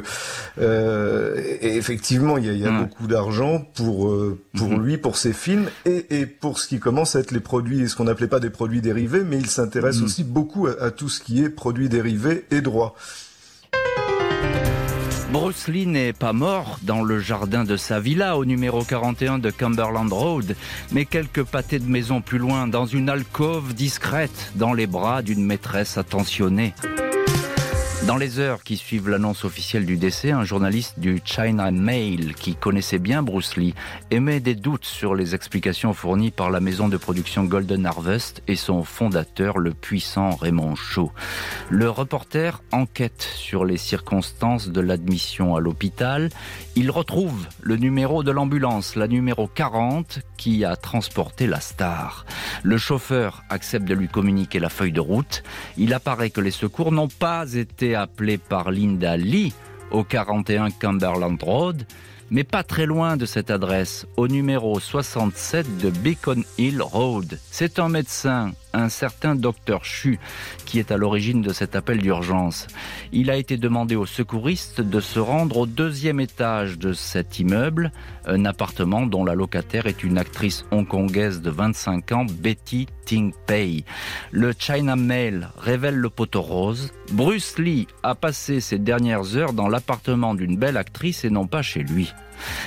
euh, 0.59 1.35
et 1.61 1.77
effectivement 1.77 2.39
il 2.39 2.47
y 2.47 2.49
a, 2.49 2.53
il 2.53 2.61
y 2.61 2.67
a 2.67 2.81
beaucoup 2.81 3.09
d'argent 3.09 3.67
pour 3.75 4.15
pour 4.57 4.69
mm-hmm. 4.69 4.83
lui 4.83 4.97
pour 4.97 5.17
ses 5.17 5.33
films 5.33 5.67
et, 5.85 6.21
et 6.21 6.27
pour 6.27 6.61
ce 6.61 6.67
qui 6.67 6.79
commence 6.79 7.15
à 7.15 7.21
être 7.21 7.33
les 7.33 7.41
produits 7.41 7.89
ce 7.89 7.97
qu'on 7.97 8.05
n'appelait 8.05 8.27
pas 8.27 8.41
des 8.41 8.51
produits 8.51 8.81
dérivés 8.81 9.25
mais 9.25 9.39
il 9.39 9.49
s'intéresse 9.67 10.01
mm. 10.01 10.05
aussi 10.05 10.25
beaucoup 10.25 10.67
à, 10.67 10.91
tout 10.91 11.09
ce 11.09 11.21
qui 11.21 11.43
est 11.43 11.51
produits 11.51 11.89
dérivés 11.89 12.47
et 12.51 12.61
droits. 12.61 12.95
Bruce 15.33 15.67
Lee 15.69 15.87
n'est 15.87 16.13
pas 16.13 16.33
mort 16.33 16.79
dans 16.83 17.03
le 17.03 17.19
jardin 17.19 17.65
de 17.65 17.77
sa 17.77 17.99
villa 17.99 18.39
au 18.39 18.45
numéro 18.45 18.85
41 18.85 19.39
de 19.39 19.51
Cumberland 19.51 20.13
Road, 20.13 20.57
mais 20.93 21.05
quelques 21.05 21.43
pâtés 21.43 21.81
de 21.81 21.89
maison 21.89 22.21
plus 22.21 22.39
loin, 22.39 22.69
dans 22.69 22.87
une 22.87 23.11
alcôve 23.11 23.75
discrète, 23.75 24.53
dans 24.55 24.73
les 24.73 24.87
bras 24.87 25.23
d'une 25.23 25.45
maîtresse 25.45 25.99
attentionnée. 25.99 26.75
Dans 28.07 28.17
les 28.17 28.39
heures 28.39 28.63
qui 28.63 28.77
suivent 28.77 29.09
l'annonce 29.09 29.45
officielle 29.45 29.85
du 29.85 29.97
décès, 29.97 30.31
un 30.31 30.45
journaliste 30.45 31.01
du 31.01 31.21
China 31.25 31.73
Mail 31.73 32.35
qui 32.35 32.55
connaissait 32.55 33.01
bien 33.01 33.25
Bruce 33.25 33.57
Lee 33.57 33.75
émet 34.13 34.39
des 34.39 34.55
doutes 34.55 34.85
sur 34.85 35.17
les 35.17 35.35
explications 35.35 35.93
fournies 35.93 36.31
par 36.31 36.51
la 36.51 36.61
maison 36.61 36.87
de 36.89 36.97
production 36.97 37.43
Golden 37.43 37.85
Harvest 37.85 38.45
et 38.47 38.55
son 38.55 38.85
fondateur, 38.85 39.59
le 39.59 39.75
puissant 39.75 40.37
Raymond 40.37 40.77
Shaw. 40.77 41.11
Le 41.69 41.91
reporter 41.91 42.63
enquête 42.71 43.23
sur 43.23 43.65
les 43.65 43.77
circonstances 43.77 44.69
de 44.69 44.81
l'admission 44.81 45.57
à 45.57 45.61
l'hôpital. 45.61 46.29
Il 46.77 46.93
retrouve 46.93 47.49
le 47.61 47.75
numéro 47.75 48.23
de 48.23 48.31
l'ambulance, 48.31 48.95
la 48.95 49.09
numéro 49.09 49.49
40, 49.49 50.21
qui 50.37 50.65
a 50.65 50.77
transporté 50.77 51.49
la 51.49 51.61
star. 51.61 52.25
Le 52.63 52.79
chauffeur 52.79 53.43
accepte 53.51 53.85
de 53.85 53.95
lui 53.95 54.07
communiquer 54.07 54.61
la 54.61 54.69
feuille 54.69 54.93
de 54.93 55.01
route. 55.01 55.43
Il 55.77 55.93
apparaît 55.93 56.31
que 56.31 56.41
les 56.41 56.53
secours 56.53 56.93
n'ont 56.93 57.09
pas 57.09 57.53
été 57.55 57.96
appelé 57.97 58.39
par 58.39 58.71
Linda 58.71 59.17
Lee 59.17 59.53
au 59.91 60.05
41 60.05 60.71
Cumberland 60.71 61.43
Road, 61.43 61.85
mais 62.31 62.45
pas 62.45 62.63
très 62.63 62.87
loin 62.87 63.17
de 63.17 63.27
cette 63.27 63.51
adresse, 63.51 64.07
au 64.17 64.29
numéro 64.29 64.79
67 64.81 65.79
de 65.79 65.91
Beacon 65.91 66.45
Hill 66.59 66.83
Road. 66.83 67.39
C'est 67.51 67.79
un 67.79 67.89
médecin 67.89 68.53
un 68.77 68.89
certain 68.89 69.35
docteur 69.35 69.85
Chu 69.85 70.19
qui 70.65 70.79
est 70.79 70.93
à 70.93 70.97
l'origine 70.97 71.43
de 71.43 71.53
cet 71.53 71.75
appel 71.77 71.99
d'urgence. 71.99 72.67
Il 73.13 73.31
a 73.31 73.37
été 73.37 73.57
demandé 73.57 73.97
aux 73.97 74.07
secouristes 74.07 74.81
de 74.81 75.01
se 75.01 75.19
rendre 75.19 75.59
au 75.59 75.67
deuxième 75.67 76.21
étage 76.21 76.79
de 76.79 76.93
cet 76.93 77.39
immeuble, 77.39 77.93
un 78.27 78.45
appartement 78.45 79.07
dont 79.07 79.25
la 79.25 79.35
locataire 79.35 79.87
est 79.87 80.05
une 80.05 80.19
actrice 80.19 80.65
hongkongaise 80.71 81.41
de 81.41 81.51
25 81.51 82.13
ans, 82.13 82.27
Betty 82.29 82.87
Ting 83.05 83.33
Pei. 83.47 83.85
Le 84.33 84.53
China 84.59 84.97
Mail 84.97 85.49
révèle 85.57 85.97
le 85.97 86.11
poteau 86.11 86.43
rose. 86.43 86.93
Bruce 87.13 87.59
Lee 87.59 87.87
a 88.03 88.15
passé 88.15 88.61
ses 88.61 88.79
dernières 88.79 89.37
heures 89.37 89.53
dans 89.53 89.69
l'appartement 89.69 90.35
d'une 90.35 90.57
belle 90.57 90.77
actrice 90.77 91.25
et 91.25 91.31
non 91.31 91.47
pas 91.47 91.63
chez 91.63 91.83
lui. 91.83 92.13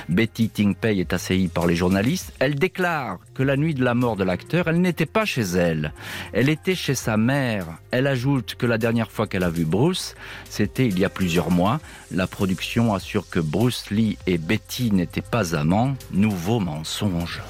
Betty 0.08 0.48
Tingpei 0.48 0.98
est 0.98 1.12
assaillie 1.12 1.48
par 1.48 1.66
les 1.66 1.76
journalistes. 1.76 2.32
Elle 2.38 2.54
déclare 2.54 3.18
que 3.34 3.42
la 3.42 3.56
nuit 3.56 3.74
de 3.74 3.84
la 3.84 3.94
mort 3.94 4.16
de 4.16 4.24
l'acteur, 4.24 4.68
elle 4.68 4.80
n'était 4.80 5.06
pas 5.06 5.24
chez 5.24 5.42
elle. 5.42 5.92
Elle 6.32 6.48
était 6.48 6.74
chez 6.74 6.94
sa 6.94 7.16
mère. 7.16 7.66
Elle 7.90 8.06
ajoute 8.06 8.54
que 8.56 8.66
la 8.66 8.78
dernière 8.78 9.10
fois 9.10 9.26
qu'elle 9.26 9.44
a 9.44 9.50
vu 9.50 9.64
Bruce, 9.64 10.14
c'était 10.48 10.86
il 10.86 10.98
y 10.98 11.04
a 11.04 11.10
plusieurs 11.10 11.50
mois. 11.50 11.80
La 12.10 12.26
production 12.26 12.94
assure 12.94 13.28
que 13.28 13.40
Bruce 13.40 13.90
Lee 13.90 14.18
et 14.26 14.38
Betty 14.38 14.92
n'étaient 14.92 15.20
pas 15.20 15.54
amants. 15.54 15.96
Nouveau 16.12 16.60
mensonge. 16.60 17.40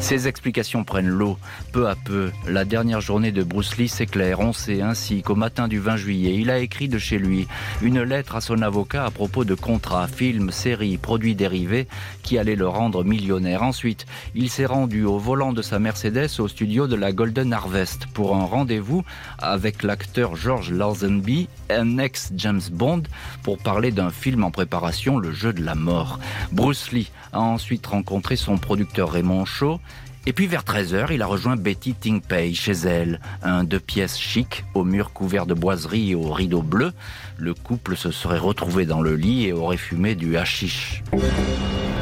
Ces 0.00 0.26
explications 0.26 0.82
prennent 0.82 1.08
l'eau. 1.08 1.38
Peu 1.70 1.88
à 1.88 1.94
peu, 1.94 2.32
la 2.48 2.64
dernière 2.64 3.00
journée 3.00 3.30
de 3.30 3.44
Bruce 3.44 3.76
Lee 3.76 3.88
s'éclaire. 3.88 4.40
On 4.40 4.52
sait 4.52 4.82
ainsi 4.82 5.22
qu'au 5.22 5.36
matin 5.36 5.68
du 5.68 5.78
20 5.78 5.96
juillet, 5.96 6.34
il 6.38 6.50
a 6.50 6.58
écrit 6.58 6.88
de 6.88 6.98
chez 6.98 7.18
lui 7.18 7.46
une 7.82 8.02
lettre 8.02 8.34
à 8.34 8.40
son 8.40 8.62
avocat 8.62 9.04
à 9.04 9.10
propos 9.10 9.44
de 9.44 9.54
contrats, 9.54 10.08
films, 10.08 10.50
séries, 10.50 10.98
produits 11.02 11.34
dérivés 11.34 11.88
qui 12.22 12.38
allaient 12.38 12.56
le 12.56 12.68
rendre 12.68 13.04
millionnaire. 13.04 13.62
Ensuite, 13.62 14.06
il 14.34 14.48
s'est 14.48 14.66
rendu 14.66 15.04
au 15.04 15.18
volant 15.18 15.52
de 15.52 15.60
sa 15.60 15.78
Mercedes 15.78 16.28
au 16.38 16.48
studio 16.48 16.86
de 16.86 16.96
la 16.96 17.12
Golden 17.12 17.52
Harvest 17.52 18.06
pour 18.14 18.36
un 18.36 18.44
rendez-vous 18.44 19.04
avec 19.38 19.82
l'acteur 19.82 20.36
George 20.36 20.70
Lazenby, 20.70 21.48
un 21.68 21.98
ex-James 21.98 22.62
Bond, 22.70 23.02
pour 23.42 23.58
parler 23.58 23.90
d'un 23.90 24.10
film 24.10 24.44
en 24.44 24.50
préparation, 24.50 25.18
Le 25.18 25.32
jeu 25.32 25.52
de 25.52 25.62
la 25.62 25.74
mort. 25.74 26.20
Bruce 26.52 26.92
Lee 26.92 27.10
a 27.32 27.40
ensuite 27.40 27.86
rencontré 27.86 28.36
son 28.36 28.56
producteur 28.56 29.10
Raymond 29.10 29.44
Shaw 29.44 29.80
et 30.26 30.32
puis 30.32 30.46
vers 30.46 30.62
13h, 30.62 31.08
il 31.12 31.22
a 31.22 31.26
rejoint 31.26 31.56
Betty 31.56 31.94
Tingpei 31.94 32.54
chez 32.54 32.72
elle, 32.72 33.20
un 33.42 33.64
deux 33.64 33.80
pièces 33.80 34.18
chic, 34.18 34.64
au 34.74 34.84
mur 34.84 35.12
couvert 35.12 35.46
de 35.46 35.54
boiseries 35.54 36.10
et 36.10 36.14
aux 36.14 36.32
rideaux 36.32 36.62
bleus. 36.62 36.92
Le 37.38 37.54
couple 37.54 37.96
se 37.96 38.10
serait 38.10 38.38
retrouvé 38.38 38.86
dans 38.86 39.00
le 39.00 39.16
lit 39.16 39.46
et 39.46 39.52
aurait 39.52 39.76
fumé 39.76 40.14
du 40.14 40.36
hashish. 40.36 41.02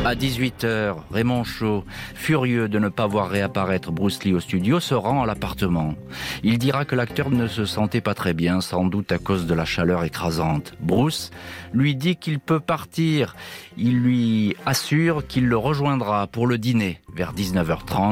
À 0.03 0.15
18h, 0.15 0.95
Raymond 1.13 1.45
Shaw, 1.45 1.85
furieux 2.15 2.69
de 2.69 2.79
ne 2.79 2.89
pas 2.89 3.07
voir 3.07 3.29
réapparaître 3.29 3.93
Bruce 3.93 4.25
Lee 4.25 4.33
au 4.33 4.41
studio, 4.41 4.81
se 4.81 4.95
rend 4.95 5.23
à 5.23 5.27
l'appartement. 5.27 5.95
Il 6.43 6.57
dira 6.57 6.87
que 6.87 6.95
l'acteur 6.95 7.29
ne 7.29 7.47
se 7.47 7.67
sentait 7.67 8.01
pas 8.01 8.15
très 8.15 8.33
bien, 8.33 8.63
sans 8.63 8.87
doute 8.87 9.13
à 9.13 9.19
cause 9.19 9.47
de 9.47 9.53
la 9.53 9.67
chaleur 9.67 10.03
écrasante. 10.03 10.73
Bruce 10.81 11.31
lui 11.75 11.95
dit 11.95 12.17
qu'il 12.17 12.41
peut 12.41 12.61
partir. 12.61 13.37
Il 13.77 14.01
lui 14.01 14.57
assure 14.65 15.27
qu'il 15.27 15.47
le 15.47 15.59
rejoindra 15.59 16.27
pour 16.29 16.47
le 16.47 16.57
dîner. 16.57 16.99
Vers 17.15 17.35
19h30, 17.35 18.10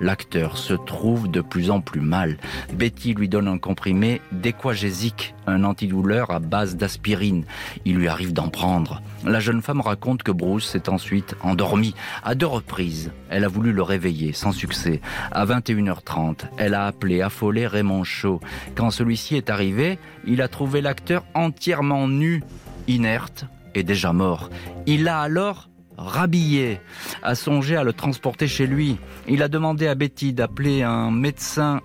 l'acteur 0.00 0.56
se 0.58 0.74
trouve 0.74 1.30
de 1.30 1.40
plus 1.40 1.70
en 1.70 1.80
plus 1.80 2.00
mal. 2.00 2.36
Betty 2.72 3.14
lui 3.14 3.28
donne 3.28 3.48
un 3.48 3.58
comprimé 3.58 4.20
d'équagésique, 4.32 5.34
un 5.46 5.64
antidouleur 5.64 6.30
à 6.30 6.38
base 6.38 6.76
d'aspirine. 6.76 7.44
Il 7.84 7.96
lui 7.96 8.08
arrive 8.08 8.32
d'en 8.32 8.48
prendre. 8.48 9.02
La 9.24 9.40
jeune 9.40 9.62
femme 9.62 9.80
raconte 9.80 10.22
que 10.22 10.32
Bruce 10.32 10.68
s'est 10.68 10.88
ensuite 10.88 11.34
endormi 11.42 11.94
à 12.24 12.34
deux 12.34 12.46
reprises. 12.46 13.12
Elle 13.30 13.44
a 13.44 13.48
voulu 13.48 13.72
le 13.72 13.82
réveiller, 13.82 14.32
sans 14.32 14.52
succès. 14.52 15.00
À 15.32 15.44
21h30, 15.46 16.46
elle 16.58 16.74
a 16.74 16.86
appelé 16.86 17.22
affolé 17.22 17.66
Raymond 17.66 18.04
Shaw. 18.04 18.40
Quand 18.74 18.90
celui-ci 18.90 19.36
est 19.36 19.50
arrivé, 19.50 19.98
il 20.26 20.42
a 20.42 20.48
trouvé 20.48 20.80
l'acteur 20.80 21.24
entièrement 21.34 22.08
nu, 22.08 22.42
inerte 22.88 23.46
et 23.74 23.82
déjà 23.82 24.12
mort. 24.12 24.50
Il 24.86 25.08
a 25.08 25.20
alors 25.20 25.68
rhabillé, 25.96 26.80
a 27.22 27.34
songé 27.34 27.76
à 27.76 27.84
le 27.84 27.92
transporter 27.92 28.46
chez 28.46 28.66
lui. 28.66 28.98
Il 29.28 29.42
a 29.42 29.48
demandé 29.48 29.86
à 29.86 29.94
Betty 29.94 30.32
d'appeler 30.32 30.82
un 30.82 31.10
médecin 31.10 31.80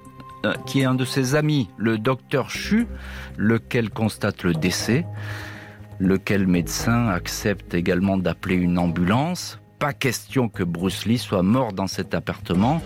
euh, 0.45 0.53
qui 0.65 0.81
est 0.81 0.85
un 0.85 0.95
de 0.95 1.05
ses 1.05 1.35
amis, 1.35 1.69
le 1.77 1.97
docteur 1.97 2.49
Chu, 2.49 2.87
lequel 3.37 3.89
constate 3.89 4.43
le 4.43 4.53
décès 4.53 5.05
lequel 6.01 6.47
médecin 6.47 7.07
accepte 7.09 7.73
également 7.75 8.17
d'appeler 8.17 8.55
une 8.55 8.79
ambulance. 8.79 9.59
Pas 9.79 9.93
question 9.93 10.49
que 10.49 10.63
Bruce 10.63 11.05
Lee 11.05 11.19
soit 11.19 11.43
mort 11.43 11.73
dans 11.73 11.87
cet 11.87 12.13
appartement, 12.13 12.81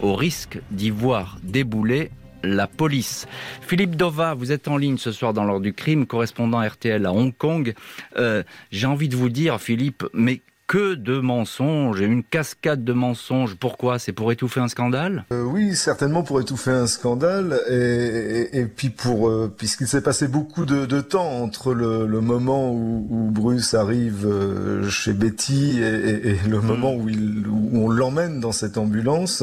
au 0.00 0.14
risque 0.14 0.60
d'y 0.70 0.90
voir 0.90 1.38
débouler 1.42 2.10
la 2.42 2.66
police. 2.66 3.26
Philippe 3.60 3.96
Dova, 3.96 4.34
vous 4.34 4.50
êtes 4.52 4.68
en 4.68 4.76
ligne 4.76 4.96
ce 4.96 5.12
soir 5.12 5.34
dans 5.34 5.44
l'ordre 5.44 5.62
du 5.62 5.74
crime, 5.74 6.06
correspondant 6.06 6.66
RTL 6.66 7.04
à 7.04 7.12
Hong 7.12 7.36
Kong. 7.36 7.74
Euh, 8.16 8.42
j'ai 8.70 8.86
envie 8.86 9.08
de 9.08 9.16
vous 9.16 9.28
dire, 9.28 9.60
Philippe, 9.60 10.06
mais 10.14 10.40
que 10.70 10.94
de 10.94 11.18
mensonges 11.18 12.00
et 12.00 12.04
une 12.04 12.22
cascade 12.22 12.84
de 12.84 12.92
mensonges. 12.92 13.56
Pourquoi? 13.56 13.98
C'est 13.98 14.12
pour 14.12 14.30
étouffer 14.30 14.60
un 14.60 14.68
scandale? 14.68 15.24
Euh, 15.32 15.42
Oui, 15.42 15.74
certainement 15.74 16.22
pour 16.22 16.40
étouffer 16.40 16.70
un 16.70 16.86
scandale 16.86 17.58
et, 17.68 18.50
et, 18.52 18.66
puis 18.66 18.90
pour 18.90 19.28
euh, 19.28 19.52
puisqu'il 19.54 19.88
s'est 19.88 20.00
passé 20.00 20.28
beaucoup 20.28 20.66
de, 20.66 20.86
de, 20.86 21.00
temps 21.00 21.28
entre 21.42 21.74
le, 21.74 22.06
le 22.06 22.20
moment 22.20 22.70
où, 22.70 23.04
où, 23.10 23.32
Bruce 23.32 23.74
arrive 23.74 24.24
euh, 24.24 24.88
chez 24.88 25.12
Betty 25.12 25.80
et, 25.80 26.28
et 26.28 26.38
le 26.48 26.60
hmm. 26.60 26.64
moment 26.64 26.94
où, 26.94 27.08
il, 27.08 27.48
où 27.48 27.70
on 27.86 27.88
l'emmène 27.88 28.38
dans 28.38 28.52
cette 28.52 28.78
ambulance. 28.78 29.42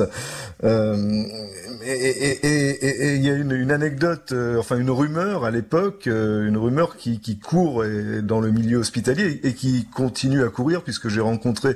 Et 1.83 3.15
il 3.15 3.21
y 3.21 3.29
a 3.29 3.33
une, 3.33 3.51
une 3.51 3.71
anecdote, 3.71 4.33
enfin 4.57 4.77
une 4.77 4.91
rumeur 4.91 5.43
à 5.43 5.51
l'époque, 5.51 6.05
une 6.05 6.57
rumeur 6.57 6.95
qui, 6.95 7.19
qui 7.19 7.37
court 7.37 7.83
dans 8.23 8.39
le 8.39 8.51
milieu 8.51 8.77
hospitalier 8.77 9.41
et 9.43 9.53
qui 9.53 9.85
continue 9.93 10.43
à 10.43 10.49
courir 10.49 10.83
puisque 10.83 11.09
j'ai 11.17 11.21
rencontré 11.21 11.75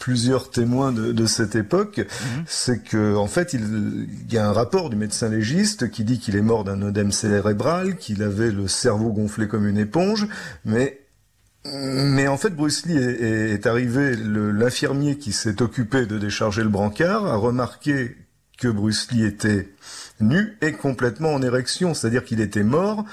plusieurs 0.00 0.50
témoins 0.50 0.90
de, 0.90 1.26
cette 1.26 1.54
époque, 1.54 1.98
mhm. 1.98 2.44
c'est 2.46 2.82
que 2.82 3.14
en 3.14 3.28
fait 3.28 3.52
il, 3.52 4.08
y 4.30 4.36
a 4.36 4.48
un 4.48 4.52
rapport 4.52 4.90
du 4.90 4.96
médecin 4.96 5.28
légiste 5.28 5.90
qui 5.90 6.02
dit 6.02 6.18
qu'il 6.18 6.34
est 6.34 6.42
mort 6.42 6.64
d'un 6.64 6.82
œdème 6.82 7.12
cérébral, 7.12 7.96
qu'il 7.96 8.22
avait 8.24 8.50
le 8.50 8.66
cerveau 8.66 9.12
gonflé 9.12 9.46
comme 9.46 9.68
une 9.68 9.78
éponge, 9.78 10.26
mais 10.64 10.98
mais 11.66 12.26
en 12.26 12.38
fait, 12.38 12.56
Bruce 12.56 12.86
Lee 12.86 12.96
est, 12.96 13.52
est 13.52 13.66
arrivé, 13.66 14.16
l'infirmier 14.16 15.18
qui 15.18 15.32
s'est 15.32 15.60
occupé 15.60 16.06
de 16.06 16.18
décharger 16.18 16.62
le 16.62 16.70
brancard 16.70 17.26
a 17.26 17.36
remarqué 17.36 18.16
que 18.56 18.68
Bruce 18.68 19.10
Lee 19.12 19.26
était 19.26 19.68
nu 20.20 20.56
et 20.60 20.72
complètement 20.72 21.34
en 21.34 21.42
érection, 21.42 21.94
c'est-à-dire 21.94 22.24
qu'il 22.24 22.40
était 22.40 22.62
mort, 22.62 23.04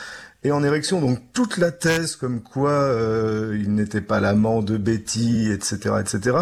et 0.44 0.52
en 0.52 0.64
érection. 0.64 1.02
Donc 1.02 1.20
toute 1.34 1.58
la 1.58 1.72
thèse 1.72 2.16
comme 2.16 2.42
quoi 2.42 2.72
euh, 2.72 3.58
il 3.60 3.74
n'était 3.74 4.02
pas 4.02 4.20
l'amant 4.20 4.62
de 4.62 4.78
Betty, 4.78 5.52
etc., 5.52 5.96
etc., 6.00 6.38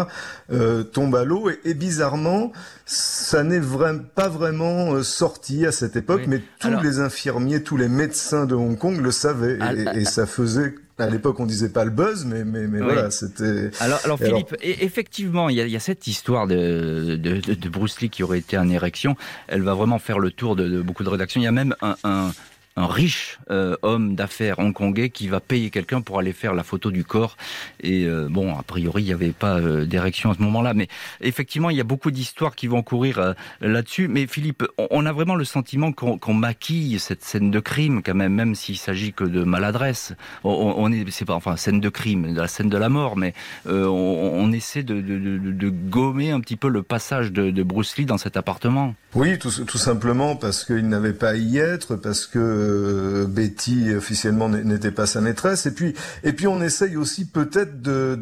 euh, 0.52 0.82
tombe 0.82 1.14
à 1.16 1.24
l'eau. 1.24 1.50
Et, 1.64 1.74
bizarrement, 1.74 2.52
ça 2.84 3.42
n'est 3.42 3.58
vraiment 3.58 4.04
pas 4.14 4.28
vraiment 4.28 4.94
euh, 4.94 5.02
sorti 5.02 5.66
à 5.66 5.72
cette 5.72 5.96
époque, 5.96 6.22
mais 6.26 6.42
tous 6.58 6.80
les 6.82 7.00
infirmiers, 7.00 7.62
tous 7.62 7.76
les 7.76 7.88
médecins 7.88 8.46
de 8.46 8.54
Hong 8.54 8.78
Kong 8.78 9.00
le 9.00 9.10
savaient, 9.10 9.58
et, 9.94 10.04
ça 10.04 10.26
faisait 10.26 10.74
à 10.98 11.10
l'époque, 11.10 11.40
on 11.40 11.46
disait 11.46 11.68
pas 11.68 11.84
le 11.84 11.90
buzz, 11.90 12.24
mais 12.24 12.44
mais, 12.44 12.66
mais 12.66 12.80
voilà, 12.80 13.10
c'était. 13.10 13.70
Alors, 13.80 14.00
alors 14.04 14.18
Philippe, 14.18 14.52
e, 14.54 14.56
effectivement, 14.62 15.48
il 15.48 15.58
y, 15.58 15.70
y, 15.70 15.76
a, 15.76 15.80
cette 15.80 16.06
histoire 16.06 16.46
de, 16.46 17.16
de, 17.16 17.54
de, 17.54 17.68
Bruce 17.68 18.00
Lee 18.00 18.10
qui 18.10 18.22
aurait 18.22 18.38
été 18.38 18.56
en 18.56 18.68
érection. 18.70 19.16
Elle 19.48 19.62
va 19.62 19.74
vraiment 19.74 19.98
faire 19.98 20.18
le 20.18 20.30
tour 20.30 20.56
de, 20.56 20.68
de 20.68 20.80
beaucoup 20.80 21.04
de 21.04 21.08
rédactions. 21.08 21.40
Il 21.40 21.44
y 21.44 21.48
a 21.48 21.52
même 21.52 21.74
un, 21.82 21.96
un 22.04 22.32
un 22.76 22.86
riche 22.86 23.38
euh, 23.50 23.74
homme 23.82 24.14
d'affaires 24.14 24.58
hongkongais 24.58 25.08
qui 25.08 25.28
va 25.28 25.40
payer 25.40 25.70
quelqu'un 25.70 26.02
pour 26.02 26.18
aller 26.18 26.32
faire 26.32 26.54
la 26.54 26.62
photo 26.62 26.90
du 26.90 27.04
corps. 27.04 27.36
Et 27.80 28.04
euh, 28.04 28.28
bon, 28.30 28.56
a 28.56 28.62
priori, 28.62 29.02
il 29.02 29.06
n'y 29.06 29.12
avait 29.12 29.30
pas 29.30 29.58
euh, 29.58 29.86
d'érection 29.86 30.30
à 30.30 30.34
ce 30.34 30.42
moment-là. 30.42 30.74
Mais 30.74 30.88
effectivement, 31.22 31.70
il 31.70 31.76
y 31.76 31.80
a 31.80 31.84
beaucoup 31.84 32.10
d'histoires 32.10 32.54
qui 32.54 32.66
vont 32.66 32.82
courir 32.82 33.34
là-dessus. 33.60 34.08
Mais 34.08 34.26
Philippe, 34.26 34.64
on, 34.90 35.06
a 35.06 35.12
vraiment 35.12 35.36
le 35.36 35.44
sentiment 35.44 35.92
qu'on 35.92 36.34
maquille 36.34 36.98
cette 36.98 37.24
scène 37.24 37.50
de 37.50 37.60
crime, 37.60 38.02
quand 38.02 38.14
même, 38.14 38.34
même 38.34 38.54
s'il 38.54 38.76
s'agit 38.76 39.12
que 39.12 39.24
de 39.24 39.42
maladresse. 39.42 40.12
On, 40.44 40.92
est, 40.92 41.10
c'est 41.10 41.24
pas, 41.24 41.34
enfin, 41.34 41.56
scène 41.56 41.80
de 41.80 41.88
crime, 41.88 42.34
de 42.34 42.40
la 42.40 42.48
scène 42.48 42.68
de 42.68 42.76
la 42.76 42.88
mort, 42.88 43.16
mais 43.16 43.32
on, 43.66 44.52
essaie 44.52 44.82
de, 44.82 45.00
de, 45.00 45.18
de, 45.18 45.38
de, 45.38 45.68
gommer 45.68 46.30
un 46.30 46.40
petit 46.40 46.56
peu 46.56 46.68
le 46.68 46.82
passage 46.82 47.32
de, 47.32 47.62
Bruce 47.62 47.96
Lee 47.96 48.06
dans 48.06 48.18
cet 48.18 48.36
appartement. 48.36 48.94
Oui, 49.14 49.38
tout, 49.38 49.50
tout 49.50 49.78
simplement 49.78 50.36
parce 50.36 50.64
qu'il 50.64 50.88
n'avait 50.88 51.14
pas 51.14 51.30
à 51.30 51.36
y 51.36 51.58
être, 51.58 51.96
parce 51.96 52.26
que 52.26 52.65
euh, 52.66 53.26
Betty 53.26 53.94
officiellement 53.94 54.48
n'était 54.48 54.90
pas 54.90 55.06
sa 55.06 55.20
maîtresse. 55.20 55.66
Et 55.66 55.70
puis, 55.70 55.94
et 56.24 56.32
puis 56.32 56.46
on 56.46 56.60
essaye 56.60 56.96
aussi 56.96 57.24
peut-être 57.24 57.80
de 57.82 58.16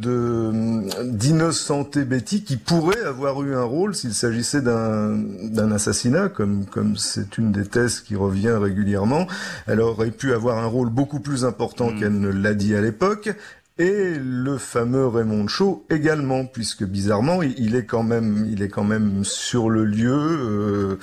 d'innocenter 1.04 2.04
Betty 2.04 2.42
qui 2.42 2.56
pourrait 2.56 3.02
avoir 3.04 3.42
eu 3.42 3.54
un 3.54 3.64
rôle 3.64 3.94
s'il 3.94 4.14
s'agissait 4.14 4.60
d'un 4.60 5.16
d'un 5.42 5.72
assassinat, 5.72 6.28
comme 6.28 6.64
comme 6.66 6.96
c'est 6.96 7.38
une 7.38 7.52
des 7.52 7.66
thèses 7.66 8.00
qui 8.00 8.16
revient 8.16 8.56
régulièrement. 8.60 9.26
Elle 9.66 9.80
aurait 9.80 10.10
pu 10.10 10.32
avoir 10.32 10.58
un 10.58 10.66
rôle 10.66 10.90
beaucoup 10.90 11.20
plus 11.20 11.44
important 11.44 11.90
mm. 11.90 11.98
qu'elle 11.98 12.20
ne 12.20 12.28
l'a 12.28 12.54
dit 12.54 12.74
à 12.74 12.80
l'époque. 12.80 13.30
Et 13.76 14.14
le 14.20 14.56
fameux 14.56 15.08
Raymond 15.08 15.48
Shaw 15.48 15.84
également, 15.90 16.44
puisque 16.44 16.84
bizarrement, 16.84 17.42
il 17.42 17.74
est 17.74 17.84
quand 17.84 18.04
même, 18.04 18.46
il 18.48 18.62
est 18.62 18.68
quand 18.68 18.84
même 18.84 19.24
sur 19.24 19.68
le 19.68 19.84
lieu 19.84 20.12
euh, 20.12 20.98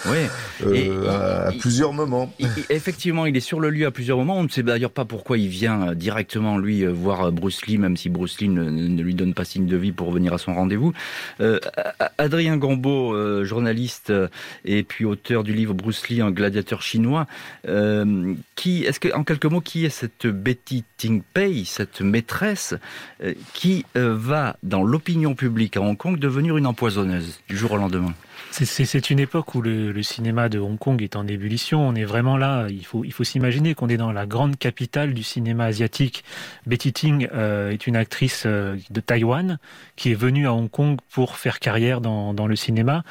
euh, 0.65 1.47
à, 1.49 1.51
plusieurs 1.51 1.91
moments. 1.91 2.33
effectivement, 2.69 3.25
il 3.25 3.35
est 3.35 3.41
sur 3.41 3.59
le 3.59 3.71
lieu 3.71 3.85
à 3.85 3.91
plusieurs 3.91 4.17
moments. 4.17 4.37
On 4.37 4.43
ne 4.43 4.49
sait 4.49 4.63
d'ailleurs 4.63 4.91
pas 4.91 5.03
pourquoi 5.03 5.37
il 5.37 5.49
vient 5.49 5.89
euh, 5.89 5.95
directement 5.95 6.57
lui 6.57 6.85
voir 6.85 7.33
Bruce 7.33 7.65
Lee, 7.65 7.77
même 7.77 7.97
si 7.97 8.07
Bruce 8.07 8.39
Lee 8.39 8.47
ne, 8.47 9.01
lui 9.01 9.15
donne 9.15 9.33
pas 9.33 9.43
signe 9.43 9.65
de 9.65 9.75
vie 9.75 9.91
pour 9.91 10.09
venir 10.13 10.33
à 10.33 10.37
son 10.37 10.53
rendez-vous. 10.53 10.93
Adrien 12.17 12.55
Gambeau, 12.55 13.43
journaliste 13.43 14.13
et 14.63 14.83
puis 14.83 15.03
auteur 15.03 15.43
du 15.43 15.53
livre 15.53 15.73
Bruce 15.73 16.07
Lee, 16.07 16.21
un 16.21 16.31
gladiateur 16.31 16.81
chinois, 16.81 17.27
qui, 18.55 18.85
est-ce 18.85 18.99
que, 19.01 19.13
en 19.13 19.25
quelques 19.25 19.45
mots, 19.45 19.59
qui 19.59 19.83
est 19.83 19.89
cette 19.89 20.27
Betty 20.27 20.85
Ting 20.97 21.21
Pei, 21.33 21.65
cette 21.65 21.99
maîtresse 21.99 22.60
euh, 23.23 23.33
qui 23.53 23.85
euh, 23.97 24.15
va, 24.17 24.57
dans 24.63 24.83
l'opinion 24.83 25.35
publique 25.35 25.77
à 25.77 25.81
Hong 25.81 25.97
Kong, 25.97 26.17
devenir 26.17 26.57
une 26.57 26.67
empoisonneuse 26.67 27.39
du 27.47 27.57
jour 27.57 27.73
au 27.73 27.77
lendemain. 27.77 28.13
C'est 28.51 29.09
une 29.09 29.19
époque 29.19 29.55
où 29.55 29.61
le, 29.61 30.03
cinéma 30.03 30.49
de 30.49 30.59
Hong 30.59 30.77
Kong 30.77 31.01
est 31.01 31.15
en 31.15 31.25
ébullition. 31.25 31.87
On 31.87 31.95
est 31.95 32.03
vraiment 32.03 32.35
là. 32.35 32.67
Il 32.69 32.85
faut, 32.85 33.05
il 33.05 33.13
faut 33.13 33.23
s'imaginer 33.23 33.75
qu'on 33.75 33.87
est 33.87 33.95
dans 33.95 34.11
la 34.11 34.25
grande 34.25 34.57
capitale 34.57 35.13
du 35.13 35.23
cinéma 35.23 35.65
asiatique. 35.65 36.25
Betty 36.65 36.91
Ting 36.91 37.29
euh, 37.33 37.71
est 37.71 37.87
une 37.87 37.95
actrice 37.95 38.45
de 38.45 38.99
Taïwan 38.99 39.57
qui 39.95 40.11
est 40.11 40.15
venue 40.15 40.47
à 40.47 40.53
Hong 40.53 40.69
Kong 40.69 40.99
pour 41.11 41.37
faire 41.37 41.59
carrière 41.59 42.01
dans, 42.01 42.33
dans 42.33 42.45
le 42.45 42.57
cinéma 42.57 43.03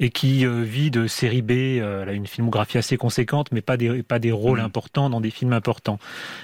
et 0.00 0.10
qui 0.10 0.44
vit 0.46 0.90
de 0.90 1.06
série 1.06 1.42
B. 1.42 1.52
elle 1.52 2.08
a 2.08 2.12
une 2.12 2.26
filmographie 2.26 2.78
assez 2.78 2.96
conséquente, 2.96 3.52
mais 3.52 3.60
pas 3.60 3.76
des, 3.76 4.02
pas 4.02 4.18
des 4.18 4.32
rôles 4.32 4.60
mmh. 4.60 4.64
importants 4.64 5.10
dans 5.10 5.20
des 5.20 5.30
films 5.30 5.52
importants. 5.52 6.00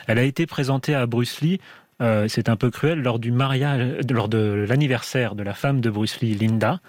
Elle 0.06 0.18
a 0.18 0.22
été 0.22 0.46
présentée 0.46 0.94
à 0.94 1.06
Bruce 1.06 1.40
Lee 1.40 1.60
euh, 2.04 2.28
c'est 2.28 2.48
un 2.48 2.56
peu 2.56 2.70
cruel, 2.70 3.00
lors 3.00 3.18
du 3.18 3.32
mariage, 3.32 3.96
lors 4.10 4.28
de 4.28 4.66
l'anniversaire 4.68 5.34
de 5.34 5.42
la 5.42 5.54
femme 5.54 5.80
de 5.80 5.88
Bruce 5.88 6.20
Lee, 6.20 6.34
Linda. 6.34 6.80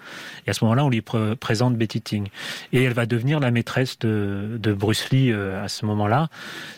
Et 0.46 0.50
à 0.50 0.52
ce 0.52 0.62
moment-là, 0.64 0.84
on 0.84 0.90
lui 0.90 1.02
présente 1.40 1.76
Betty 1.76 2.02
Ting. 2.02 2.28
Et 2.72 2.82
elle 2.82 2.92
va 2.92 3.06
devenir 3.06 3.40
la 3.40 3.50
maîtresse 3.50 3.98
de, 3.98 4.58
Bruce 4.78 5.10
Lee 5.10 5.32
euh, 5.32 5.64
à 5.64 5.68
ce 5.68 5.86
moment-là. 5.86 6.28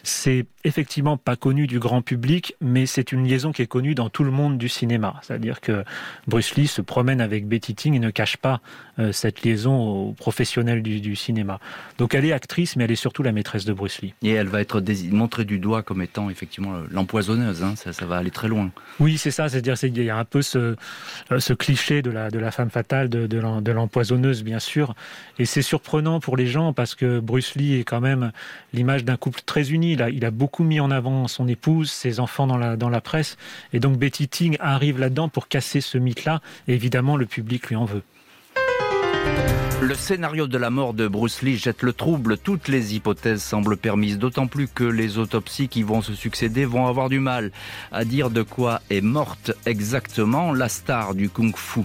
C'est 0.05 0.47
effectivement 0.65 1.17
pas 1.17 1.37
connu 1.37 1.67
du 1.67 1.79
grand 1.79 2.03
public, 2.03 2.55
mais 2.61 2.87
c'est 2.87 3.13
une 3.13 3.27
liaison 3.27 3.53
qui 3.53 3.63
est 3.63 3.67
connue 3.67 3.95
dans 3.95 4.09
tout 4.09 4.25
le 4.25 4.31
monde 4.31 4.57
du 4.57 4.69
cinéma. 4.69 5.17
C'est-à-dire 5.23 5.61
que 5.61 5.85
Bruce 6.27 6.55
Lee 6.55 6.69
se 6.69 6.81
promène 6.81 7.21
avec 7.21 7.47
Betty 7.47 7.75
Ting 7.75 7.95
et 7.95 7.99
ne 7.99 8.11
cache 8.11 8.37
pas 8.37 8.61
euh, 8.99 9.13
cette 9.13 9.43
liaison 9.43 9.77
aux 9.81 10.13
professionnels 10.13 10.83
du, 10.83 11.17
cinéma. 11.17 11.59
Donc 11.99 12.15
elle 12.15 12.25
est 12.25 12.33
actrice, 12.33 12.77
mais 12.77 12.85
elle 12.85 12.91
est 12.91 12.97
surtout 12.97 13.23
la 13.23 13.33
maîtresse 13.33 13.65
de 13.65 13.73
Bruce 13.73 14.01
Lee. 14.03 14.15
Et 14.23 14.31
elle 14.31 14.49
va 14.49 14.61
être 14.61 14.83
montrée 15.11 15.45
du 15.45 15.59
doigt 15.59 15.83
comme 15.83 16.03
étant 16.03 16.31
effectivement 16.31 16.75
l'empoisonneuse. 16.91 17.63
Hein. 17.63 17.75
Ça, 17.77 17.93
ça 17.93 18.07
va 18.07 18.17
aller 18.17 18.28
très 18.31 18.49
loin. 18.49 18.71
Oui, 19.01 19.19
c'est 19.19 19.31
ça. 19.31 19.49
C'est-à-dire 19.49 19.75
qu'il 19.75 20.03
y 20.03 20.11
a 20.11 20.17
un 20.17 20.25
peu 20.25 20.43
ce, 20.43 20.75
cliché 21.55 22.03
de 22.03 22.11
la, 22.11 22.51
femme 22.51 22.71
fatale, 22.71 23.09
de, 23.09 23.71
l'empoisonneuse, 23.71 24.43
bien 24.43 24.59
sûr. 24.59 24.95
Et 25.39 25.45
c'est 25.45 25.63
surprenant 25.63 26.21
pour 26.21 26.37
les 26.37 26.47
gens 26.47 26.73
parce 26.73 26.95
que 26.95 27.21
Bruce 27.21 27.55
Lee 27.55 27.81
est 27.81 27.85
quand 27.85 28.01
même 28.01 28.33
l'image 28.73 29.05
d'un 29.05 29.17
couple 29.17 29.41
très 29.45 29.71
uni. 29.71 29.93
Il 29.93 30.03
a, 30.03 30.11
il 30.11 30.25
a 30.25 30.31
beaucoup 30.31 30.65
mis 30.65 30.81
en 30.81 30.91
avant 30.91 31.29
son 31.29 31.49
épouse, 31.49 31.91
ses 31.91 32.21
enfants 32.21 32.47
dans 32.47 32.59
la, 32.59 32.77
dans 32.77 32.91
la 32.91 33.01
presse. 33.01 33.37
Et 33.73 33.81
donc 33.81 33.99
Betty 33.99 34.29
Ting 34.29 34.57
arrive 34.61 34.99
là-dedans 34.99 35.29
pour 35.29 35.49
casser 35.49 35.81
ce 35.81 35.99
mythe-là. 35.99 36.41
Et 36.67 36.75
évidemment, 36.75 37.17
le 37.17 37.27
public 37.27 37.69
lui 37.69 37.77
en 37.77 37.85
veut. 37.85 38.03
Le 39.81 39.95
scénario 39.95 40.49
de 40.49 40.59
la 40.59 40.71
mort 40.71 40.93
de 40.93 41.07
Bruce 41.07 41.43
Lee 41.43 41.57
jette 41.57 41.83
le 41.83 41.93
trouble. 41.93 42.37
Toutes 42.37 42.67
les 42.67 42.97
hypothèses 42.97 43.43
semblent 43.43 43.77
permises, 43.77 44.19
d'autant 44.19 44.49
plus 44.49 44.67
que 44.67 44.83
les 44.83 45.19
autopsies 45.19 45.69
qui 45.69 45.85
vont 45.85 46.03
se 46.03 46.15
succéder 46.15 46.65
vont 46.65 46.89
avoir 46.89 47.09
du 47.09 47.21
mal 47.21 47.53
à 47.93 48.05
dire 48.05 48.31
de 48.31 48.43
quoi 48.43 48.81
est 48.91 49.01
morte 49.01 49.53
exactement 49.67 50.53
la 50.53 50.69
star 50.69 51.15
du 51.15 51.31
kung-fu. 51.31 51.85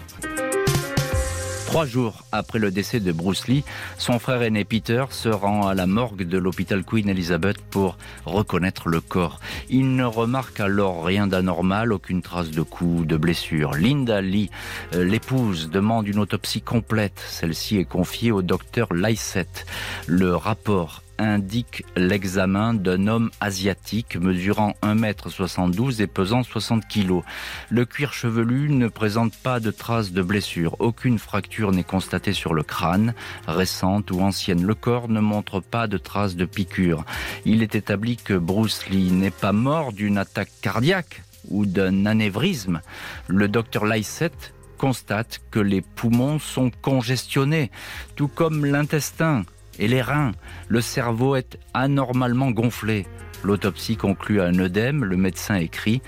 Trois 1.74 1.88
jours 1.88 2.24
après 2.32 2.60
le 2.60 2.70
décès 2.70 3.00
de 3.00 3.12
Bruce 3.12 3.48
Lee, 3.48 3.64
son 3.98 4.20
frère 4.20 4.44
aîné 4.44 4.64
Peter 4.64 5.06
se 5.10 5.28
rend 5.28 5.66
à 5.66 5.74
la 5.74 5.88
morgue 5.88 6.22
de 6.22 6.38
l'hôpital 6.38 6.84
Queen 6.84 7.10
Elizabeth 7.10 7.58
pour 7.72 7.98
reconnaître 8.26 8.90
le 8.90 9.02
corps. 9.02 9.40
Il 9.72 9.96
ne 9.96 10.04
remarque 10.04 10.60
alors 10.60 11.04
rien 11.04 11.26
d'anormal, 11.26 11.92
aucune 11.92 12.22
trace 12.22 12.52
de 12.52 12.62
coups, 12.62 13.08
de 13.08 13.18
blessures. 13.18 13.74
Linda 13.74 14.22
Lee, 14.22 14.52
euh, 14.94 15.04
l'épouse, 15.04 15.72
demande 15.72 16.08
une 16.08 16.20
autopsie 16.20 16.62
complète. 16.62 17.20
Celle-ci 17.28 17.80
est 17.80 17.86
confiée 17.86 18.32
au 18.32 18.44
docteur 18.44 18.94
Lysette. 18.94 19.66
Le 20.06 20.36
rapport 20.36 21.02
indique 21.18 21.86
l'examen 21.96 22.74
d'un 22.74 23.08
homme 23.08 23.32
asiatique 23.40 24.16
mesurant 24.16 24.74
1m72 24.82 26.02
et 26.02 26.08
pesant 26.08 26.44
60 26.44 26.88
kg. 26.88 27.22
Le 27.70 27.86
cuir 27.86 28.14
chevelu 28.14 28.70
ne 28.70 28.88
présente 28.88 29.36
pas 29.36 29.60
de 29.60 29.72
traces 29.72 30.12
de 30.12 30.22
blessure. 30.22 30.76
Aucune 30.80 31.20
fracture 31.20 31.72
n'est 31.72 31.84
constatée 31.84 32.34
sur 32.34 32.54
le 32.54 32.64
crâne, 32.64 33.14
récente 33.48 34.12
ou 34.12 34.22
ancienne. 34.22 34.66
Le 34.66 34.76
corps 34.76 35.10
ne 35.10 35.20
montre 35.20 35.60
pas 35.60 35.88
de 35.88 35.98
traces 35.98 36.36
de 36.36 36.46
piqûre. 36.46 37.06
Il 37.46 37.64
est 37.64 37.76
établi 37.76 38.18
que 38.18 38.34
Bruce 38.34 38.88
Lee 38.90 39.12
n'est 39.12 39.32
pas 39.32 39.54
mort 39.54 39.94
d'une 39.94 40.18
attaque 40.18 40.52
cardiaque 40.62 41.24
ou 41.50 41.66
d'un 41.66 42.06
anévrisme. 42.06 42.82
Le 43.28 43.48
docteur 43.48 43.86
Lysette 43.86 44.54
constate 44.78 45.40
que 45.50 45.60
les 45.60 45.82
poumons 45.82 46.40
sont 46.40 46.70
congestionnés, 46.82 47.72
tout 48.16 48.28
comme 48.28 48.66
l'intestin 48.66 49.46
et 49.80 49.88
les 49.88 50.02
reins. 50.02 50.32
Le 50.68 50.82
cerveau 50.82 51.36
est 51.36 51.58
anormalement 51.74 52.52
gonflé. 52.52 53.06
L'autopsie 53.44 53.98
conclut 53.98 54.42
à 54.42 54.46
un 54.46 54.60
œdème. 54.60 55.04
Le 55.04 55.18
médecin 55.18 55.56
écrit 55.56 56.02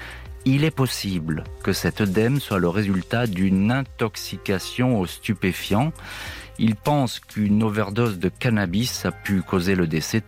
il 0.45 0.63
est 0.63 0.71
possible 0.71 1.43
que 1.63 1.73
cet 1.73 2.01
œdème 2.01 2.39
soit 2.39 2.59
le 2.59 2.69
résultat 2.69 3.25
d'une 3.25 3.71
intoxication 3.71 4.99
aux 4.99 5.07
stupéfiants. 5.07 5.91
Il 6.59 6.75
pense 6.75 7.19
qu'une 7.19 7.63
overdose 7.63 8.19
de 8.19 8.29
cannabis 8.29 9.05
a 9.05 9.11
pu 9.11 9.41
causer 9.41 9.73
le 9.73 9.87
décès, 9.87 10.21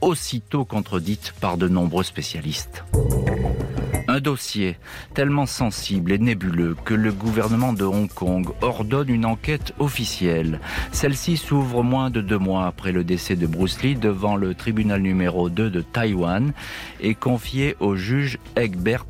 aussitôt 0.00 0.64
contredite 0.64 1.32
par 1.40 1.56
de 1.56 1.68
nombreux 1.68 2.04
spécialistes. 2.04 2.84
Un 4.08 4.20
dossier 4.20 4.78
tellement 5.14 5.46
sensible 5.46 6.12
et 6.12 6.18
nébuleux 6.18 6.76
que 6.84 6.94
le 6.94 7.12
gouvernement 7.12 7.72
de 7.72 7.84
Hong 7.84 8.08
Kong 8.08 8.48
ordonne 8.62 9.08
une 9.08 9.26
enquête 9.26 9.74
officielle. 9.80 10.60
Celle-ci 10.92 11.36
s'ouvre 11.36 11.82
moins 11.82 12.10
de 12.10 12.20
deux 12.20 12.38
mois 12.38 12.66
après 12.66 12.92
le 12.92 13.02
décès 13.02 13.34
de 13.34 13.46
Bruce 13.46 13.82
Lee 13.82 13.96
devant 13.96 14.36
le 14.36 14.54
tribunal 14.54 15.02
numéro 15.02 15.50
2 15.50 15.70
de 15.70 15.80
Taïwan 15.80 16.52
et 17.00 17.14
confiée 17.14 17.76
au 17.80 17.96
juge 17.96 18.38
Egbert 18.56 19.06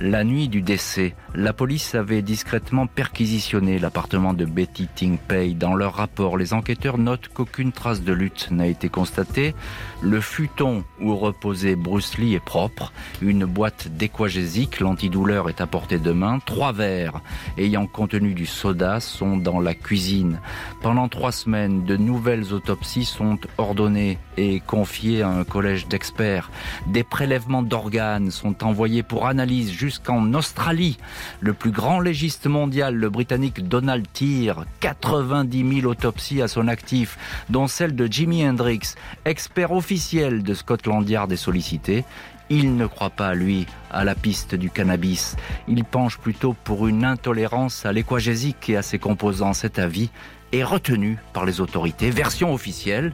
la 0.00 0.24
nuit 0.24 0.48
du 0.48 0.62
décès, 0.62 1.14
la 1.34 1.52
police 1.52 1.94
avait 1.94 2.22
discrètement 2.22 2.86
perquisitionné 2.86 3.78
l'appartement 3.78 4.32
de 4.32 4.46
Betty 4.46 4.88
Ting 4.94 5.18
Pei. 5.18 5.54
Dans 5.54 5.74
leur 5.74 5.94
rapport, 5.94 6.38
les 6.38 6.54
enquêteurs 6.54 6.96
notent 6.96 7.28
qu'aucune 7.28 7.72
trace 7.72 8.02
de 8.02 8.12
lutte 8.12 8.48
n'a 8.50 8.66
été 8.66 8.88
constatée. 8.88 9.54
Le 10.00 10.20
futon 10.20 10.84
où 11.00 11.14
reposait 11.14 11.76
Bruce 11.76 12.16
Lee 12.16 12.34
est 12.34 12.44
propre. 12.44 12.92
Une 13.20 13.44
boîte 13.44 13.88
d'équagésique, 13.88 14.80
l'antidouleur 14.80 15.50
est 15.50 15.60
à 15.60 15.66
portée 15.66 15.98
de 15.98 16.12
main. 16.12 16.38
Trois 16.38 16.72
verres 16.72 17.20
ayant 17.58 17.86
contenu 17.86 18.32
du 18.32 18.46
soda 18.46 19.00
sont 19.00 19.36
dans 19.36 19.60
la 19.60 19.74
cuisine. 19.74 20.40
Pendant 20.80 21.08
trois 21.08 21.32
semaines, 21.32 21.84
de 21.84 21.96
nouvelles 21.96 22.54
autopsies 22.54 23.04
sont 23.04 23.38
ordonnées 23.58 24.18
et 24.38 24.60
confiées 24.60 25.22
à 25.22 25.28
un 25.28 25.44
collège 25.44 25.88
d'experts. 25.88 26.50
Des 26.86 27.04
prélèvements 27.04 27.62
d'organes 27.62 28.30
sont 28.30 28.64
envoyés 28.64 29.02
pour 29.10 29.26
analyse 29.26 29.72
jusqu'en 29.72 30.34
Australie. 30.34 30.96
Le 31.40 31.52
plus 31.52 31.72
grand 31.72 31.98
légiste 31.98 32.46
mondial, 32.46 32.94
le 32.94 33.10
britannique 33.10 33.66
Donald 33.66 34.06
Tyr, 34.12 34.66
90 34.78 35.80
000 35.80 35.90
autopsies 35.90 36.40
à 36.42 36.46
son 36.46 36.68
actif, 36.68 37.18
dont 37.48 37.66
celle 37.66 37.96
de 37.96 38.06
Jimi 38.06 38.48
Hendrix, 38.48 38.94
expert 39.24 39.72
officiel 39.72 40.44
de 40.44 40.54
Scotland 40.54 41.10
Yard 41.10 41.32
est 41.32 41.36
sollicité. 41.36 42.04
Il 42.50 42.76
ne 42.76 42.86
croit 42.86 43.10
pas, 43.10 43.34
lui, 43.34 43.66
à 43.90 44.04
la 44.04 44.14
piste 44.14 44.54
du 44.54 44.70
cannabis. 44.70 45.34
Il 45.66 45.82
penche 45.82 46.16
plutôt 46.16 46.54
pour 46.62 46.86
une 46.86 47.04
intolérance 47.04 47.84
à 47.86 47.92
l'équagésique 47.92 48.70
et 48.70 48.76
à 48.76 48.82
ses 48.82 49.00
composants. 49.00 49.54
Cet 49.54 49.80
avis 49.80 50.10
est 50.52 50.62
retenu 50.62 51.18
par 51.32 51.46
les 51.46 51.60
autorités. 51.60 52.10
Version 52.10 52.54
officielle, 52.54 53.12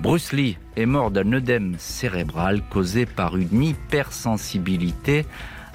Bruce 0.00 0.32
Lee 0.32 0.58
est 0.76 0.86
mort 0.86 1.10
d'un 1.10 1.32
œdème 1.32 1.76
cérébral 1.78 2.62
causé 2.70 3.06
par 3.06 3.36
une 3.36 3.62
hypersensibilité 3.62 5.26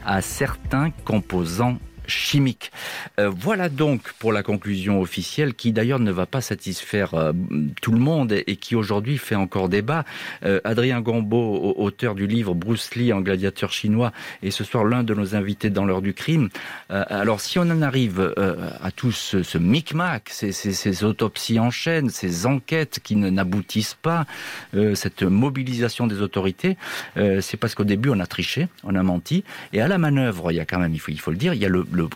à 0.06 0.22
certains 0.22 0.92
composants 1.06 1.78
chimique. 2.08 2.72
Euh, 3.20 3.30
voilà 3.30 3.70
donc 3.70 4.14
pour 4.20 4.34
la 4.34 4.44
conclusion 4.44 5.02
officielle 5.02 5.54
qui 5.54 5.72
d'ailleurs 5.72 6.00
ne 6.00 6.12
va 6.12 6.26
pas 6.26 6.42
satisfaire 6.42 7.14
euh, 7.14 7.34
tout 7.82 7.92
le 7.92 8.00
monde 8.00 8.32
et, 8.32 8.56
qui 8.56 8.76
aujourd'hui 8.76 9.18
fait 9.18 9.36
encore 9.36 9.70
débat. 9.70 10.06
Euh, 10.44 10.60
Adrien 10.64 11.02
Gombeau, 11.02 11.76
auteur 11.78 12.16
du 12.16 12.28
livre 12.28 12.54
Bruce 12.54 12.96
Lee 12.96 13.14
en 13.14 13.22
gladiateur 13.22 13.72
chinois, 13.72 14.12
est 14.44 14.52
ce 14.52 14.64
soir 14.64 14.86
l'un 14.86 15.04
de 15.04 15.14
nos 15.14 15.36
invités 15.36 15.70
dans 15.70 15.86
l'heure 15.86 16.02
du 16.02 16.14
crime. 16.14 16.50
alors 16.90 17.42
si 17.42 17.60
on 17.60 17.64
en 17.64 17.82
arrive 17.82 18.34
à 18.82 18.92
tout 18.92 19.12
ce, 19.12 19.58
micmac, 19.58 20.30
ces, 20.30 21.04
autopsies 21.04 21.60
en 21.60 21.70
chaîne, 21.70 22.10
ces 22.10 22.46
enquêtes 22.46 23.00
qui 23.04 23.16
n'aboutissent 23.16 23.98
pas, 24.02 24.26
cette 24.94 25.24
mobilisation 25.24 26.08
des 26.08 26.22
autorités, 26.22 26.78
c'est 27.16 27.58
parce 27.58 27.76
qu'au 27.76 27.84
début 27.84 28.10
on 28.10 28.20
a 28.20 28.28
triché, 28.28 28.68
on 28.84 28.96
a 28.96 29.04
menti, 29.04 29.44
et 29.74 29.82
à 29.82 29.88
la 29.88 29.98
manœuvre, 29.98 30.52
il 30.52 30.56
y 30.56 30.60
a 30.60 30.66
quand 30.66 30.80
même, 30.80 30.94
il 30.94 31.20
faut 31.20 31.32
le 31.32 31.38
dire, 31.38 31.54
il 31.54 31.62
y 31.62 31.66
a 31.66 31.70
le, 31.70 31.86
le 31.98 32.08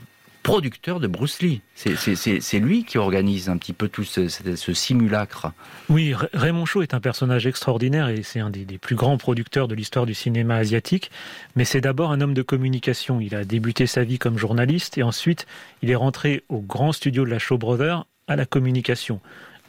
producteur 0.44 1.00
de 1.00 1.08
Bruce 1.08 1.42
Lee. 1.42 1.62
C'est 1.76 2.60
lui 2.60 2.84
qui 2.84 2.98
organise 2.98 3.50
un 3.50 3.58
petit 3.58 3.74
peu 3.74 3.88
tout 3.88 4.04
ce, 4.04 4.28
simulacre. 4.74 5.52
Oui, 5.90 6.16
Raymond 6.34 6.66
Shaw 6.66 6.82
est 6.82 6.94
un 6.94 7.00
personnage 7.00 7.46
extraordinaire 7.46 8.10
et 8.10 8.24
c'est 8.24 8.40
un 8.40 8.50
des, 8.50 8.66
plus 8.78 8.96
grands 8.96 9.18
producteurs 9.18 9.68
de 9.68 9.76
l'histoire 9.76 10.06
du 10.06 10.14
cinéma 10.14 10.56
asiatique. 10.56 11.12
Mais 11.56 11.66
c'est 11.66 11.82
d'abord 11.82 12.12
un 12.12 12.22
homme 12.22 12.34
de 12.34 12.42
communication. 12.42 13.22
Il 13.22 13.36
a 13.36 13.44
débuté 13.44 13.86
sa 13.86 14.04
vie 14.04 14.18
comme 14.18 14.38
journaliste 14.38 14.98
et 14.98 15.04
ensuite 15.04 15.46
il 15.84 15.92
est 15.92 15.96
rentré 15.96 16.44
au 16.50 16.60
grand 16.60 16.92
studio 16.92 17.24
de 17.24 17.30
la 17.30 17.40
Shaw 17.40 17.58
Brothers 17.58 18.06
à 18.28 18.36
la 18.36 18.46
communication 18.46 19.20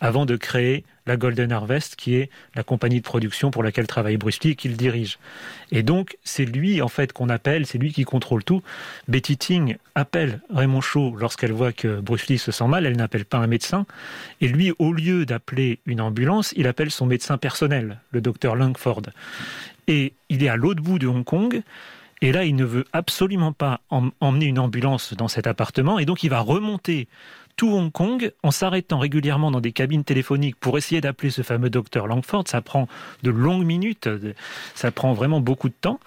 avant 0.02 0.26
de 0.26 0.36
créer 0.36 0.84
la 1.06 1.16
Golden 1.16 1.52
Harvest, 1.52 1.96
qui 1.96 2.16
est 2.16 2.28
la 2.56 2.64
compagnie 2.64 2.98
de 2.98 3.04
production 3.04 3.52
pour 3.52 3.62
laquelle 3.62 3.86
travaille 3.86 4.16
Bruce 4.16 4.42
Lee 4.42 4.50
et 4.50 4.54
qu'il 4.56 4.76
dirige. 4.76 5.18
Et 5.70 5.84
donc, 5.84 6.16
c'est 6.24 6.44
lui, 6.44 6.82
en 6.82 6.88
fait, 6.88 7.12
qu'on 7.12 7.28
appelle, 7.28 7.66
c'est 7.66 7.78
lui 7.78 7.92
qui 7.92 8.02
contrôle 8.02 8.42
tout. 8.42 8.62
Betty 9.06 9.36
Ting 9.36 9.76
appelle 9.94 10.40
Raymond 10.50 10.80
Shaw 10.80 11.14
lorsqu'elle 11.16 11.52
voit 11.52 11.72
que 11.72 12.00
Bruce 12.00 12.26
Lee 12.26 12.38
se 12.38 12.50
sent 12.50 12.66
mal, 12.66 12.84
elle 12.84 12.96
n'appelle 12.96 13.24
pas 13.24 13.38
un 13.38 13.46
médecin. 13.46 13.86
Et 14.40 14.48
lui, 14.48 14.72
au 14.80 14.92
lieu 14.92 15.24
d'appeler 15.24 15.78
une 15.86 16.00
ambulance, 16.00 16.52
il 16.56 16.66
appelle 16.66 16.90
son 16.90 17.06
médecin 17.06 17.38
personnel, 17.38 18.00
le 18.10 18.20
docteur 18.20 18.56
Langford. 18.56 19.02
Et 19.86 20.14
il 20.28 20.42
est 20.42 20.48
à 20.48 20.56
l'autre 20.56 20.82
bout 20.82 20.98
de 20.98 21.06
Hong 21.06 21.24
Kong. 21.24 21.62
Et 22.22 22.30
là, 22.30 22.44
il 22.44 22.54
ne 22.54 22.64
veut 22.64 22.84
absolument 22.92 23.52
pas 23.52 23.80
emmener 24.20 24.46
une 24.46 24.60
ambulance 24.60 25.12
dans 25.14 25.26
cet 25.26 25.48
appartement. 25.48 25.98
Et 25.98 26.06
donc, 26.06 26.22
il 26.22 26.30
va 26.30 26.38
remonter 26.38 27.08
tout 27.62 27.76
Hong 27.76 27.92
Kong 27.92 28.32
en 28.42 28.50
s'arrêtant 28.50 28.98
régulièrement 28.98 29.52
dans 29.52 29.60
des 29.60 29.70
cabines 29.70 30.02
téléphoniques 30.02 30.56
pour 30.56 30.78
essayer 30.78 31.00
d'appeler 31.00 31.30
ce 31.30 31.42
fameux 31.42 31.70
docteur 31.70 32.08
Langford. 32.08 32.42
Ça 32.48 32.60
prend 32.60 32.88
de 33.22 33.30
longues 33.30 33.64
minutes, 33.64 34.08
ça 34.74 34.90
prend 34.90 35.12
vraiment 35.12 35.40
beaucoup 35.40 35.68
de 35.68 35.74
temps. 35.80 36.00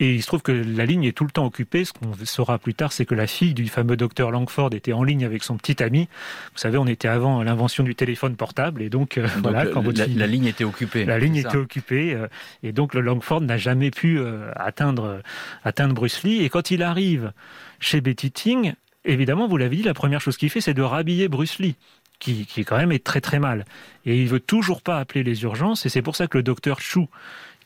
Et 0.00 0.16
il 0.16 0.20
se 0.20 0.26
trouve 0.26 0.42
que 0.42 0.50
la 0.50 0.84
ligne 0.84 1.04
est 1.04 1.12
tout 1.12 1.22
le 1.22 1.30
temps 1.30 1.46
occupée. 1.46 1.84
Ce 1.84 1.92
qu'on 1.92 2.12
saura 2.24 2.58
plus 2.58 2.74
tard, 2.74 2.92
c'est 2.92 3.06
que 3.06 3.14
la 3.14 3.28
fille 3.28 3.54
du 3.54 3.68
fameux 3.68 3.96
docteur 3.96 4.32
Langford 4.32 4.70
était 4.74 4.92
en 4.92 5.04
ligne 5.04 5.24
avec 5.24 5.44
son 5.44 5.56
petit 5.56 5.80
ami. 5.80 6.08
Vous 6.52 6.58
savez, 6.58 6.76
on 6.76 6.88
était 6.88 7.06
avant 7.06 7.40
l'invention 7.44 7.84
du 7.84 7.94
téléphone 7.94 8.34
portable, 8.34 8.82
et 8.82 8.90
donc, 8.90 9.16
euh, 9.16 9.28
voilà, 9.42 9.64
quand 9.64 9.84
la, 9.96 10.26
ligne 10.26 10.46
était 10.46 10.64
occupée. 10.64 11.04
La 11.04 11.20
ligne 11.20 11.36
était 11.36 11.56
occupée, 11.56 12.14
euh, 12.14 12.26
et 12.64 12.72
donc 12.72 12.94
le 12.94 13.00
Langford 13.00 13.42
n'a 13.42 13.58
jamais 13.58 13.92
pu 13.92 14.18
euh, 14.18 14.50
atteindre 14.56 15.22
atteindre 15.62 15.94
Bruce 15.94 16.24
Lee. 16.24 16.42
Et 16.42 16.48
quand 16.48 16.72
il 16.72 16.82
arrive 16.82 17.32
chez 17.78 18.00
Betty 18.00 18.32
Ting, 18.32 18.74
évidemment, 19.06 19.48
vous 19.48 19.56
l'avez 19.56 19.76
dit, 19.76 19.82
la 19.82 19.94
première 19.94 20.20
chose 20.20 20.36
qu'il 20.36 20.50
fait, 20.50 20.60
c'est 20.60 20.74
de 20.74 20.82
rhabiller 20.82 21.28
Bruce 21.28 21.58
Lee. 21.58 21.76
Qui, 22.18 22.46
qui 22.46 22.64
quand 22.64 22.78
même 22.78 22.92
est 22.92 23.04
très 23.04 23.20
très 23.20 23.38
mal. 23.38 23.66
Et 24.06 24.18
il 24.18 24.26
veut 24.26 24.40
toujours 24.40 24.80
pas 24.80 24.98
appeler 24.98 25.22
les 25.22 25.42
urgences, 25.42 25.84
et 25.84 25.90
c'est 25.90 26.00
pour 26.00 26.16
ça 26.16 26.26
que 26.26 26.38
le 26.38 26.42
docteur 26.42 26.80
Chou, 26.80 27.10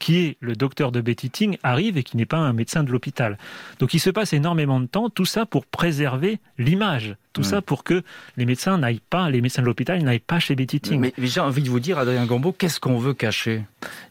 qui 0.00 0.18
est 0.18 0.37
le 0.40 0.57
docteur 0.57 0.90
de 0.90 1.00
Betty 1.00 1.31
Ting, 1.31 1.57
arrive 1.62 1.96
et 1.96 2.03
qui 2.03 2.16
n'est 2.16 2.26
pas 2.26 2.38
un 2.38 2.53
médecin 2.53 2.83
de 2.83 2.90
l'hôpital. 2.90 3.38
Donc 3.79 3.94
il 3.94 4.00
se 4.00 4.11
passe 4.11 4.33
énormément 4.33 4.81
de 4.81 4.87
temps, 4.87 5.09
tout 5.09 5.24
ça 5.24 5.46
pour 5.46 5.66
préserver 5.66 6.40
l'image 6.59 7.14
tout 7.33 7.42
ça 7.42 7.62
pour 7.62 7.85
que 7.85 8.03
les 8.37 8.46
médecins 8.46 8.79
n'aillent 8.79 9.03
pas, 9.09 9.31
les 9.31 9.40
médecins 9.40 9.62
de 9.62 9.66
l'hôpital 9.66 10.03
n'aillent 10.03 10.18
pas 10.18 10.40
chez 10.40 10.55
Betty 10.55 10.81
Ting. 10.81 11.00
Mais, 11.00 11.12
j'ai 11.18 11.40
envie 11.40 11.62
de 11.62 11.70
vous 11.70 11.81
dire, 11.81 11.98
Adrien 11.98 12.26
Gambeau, 12.26 12.53
qu'est-ce 12.53 12.81
qu'on 12.81 12.98
veut 12.98 13.14
cacher? 13.14 13.62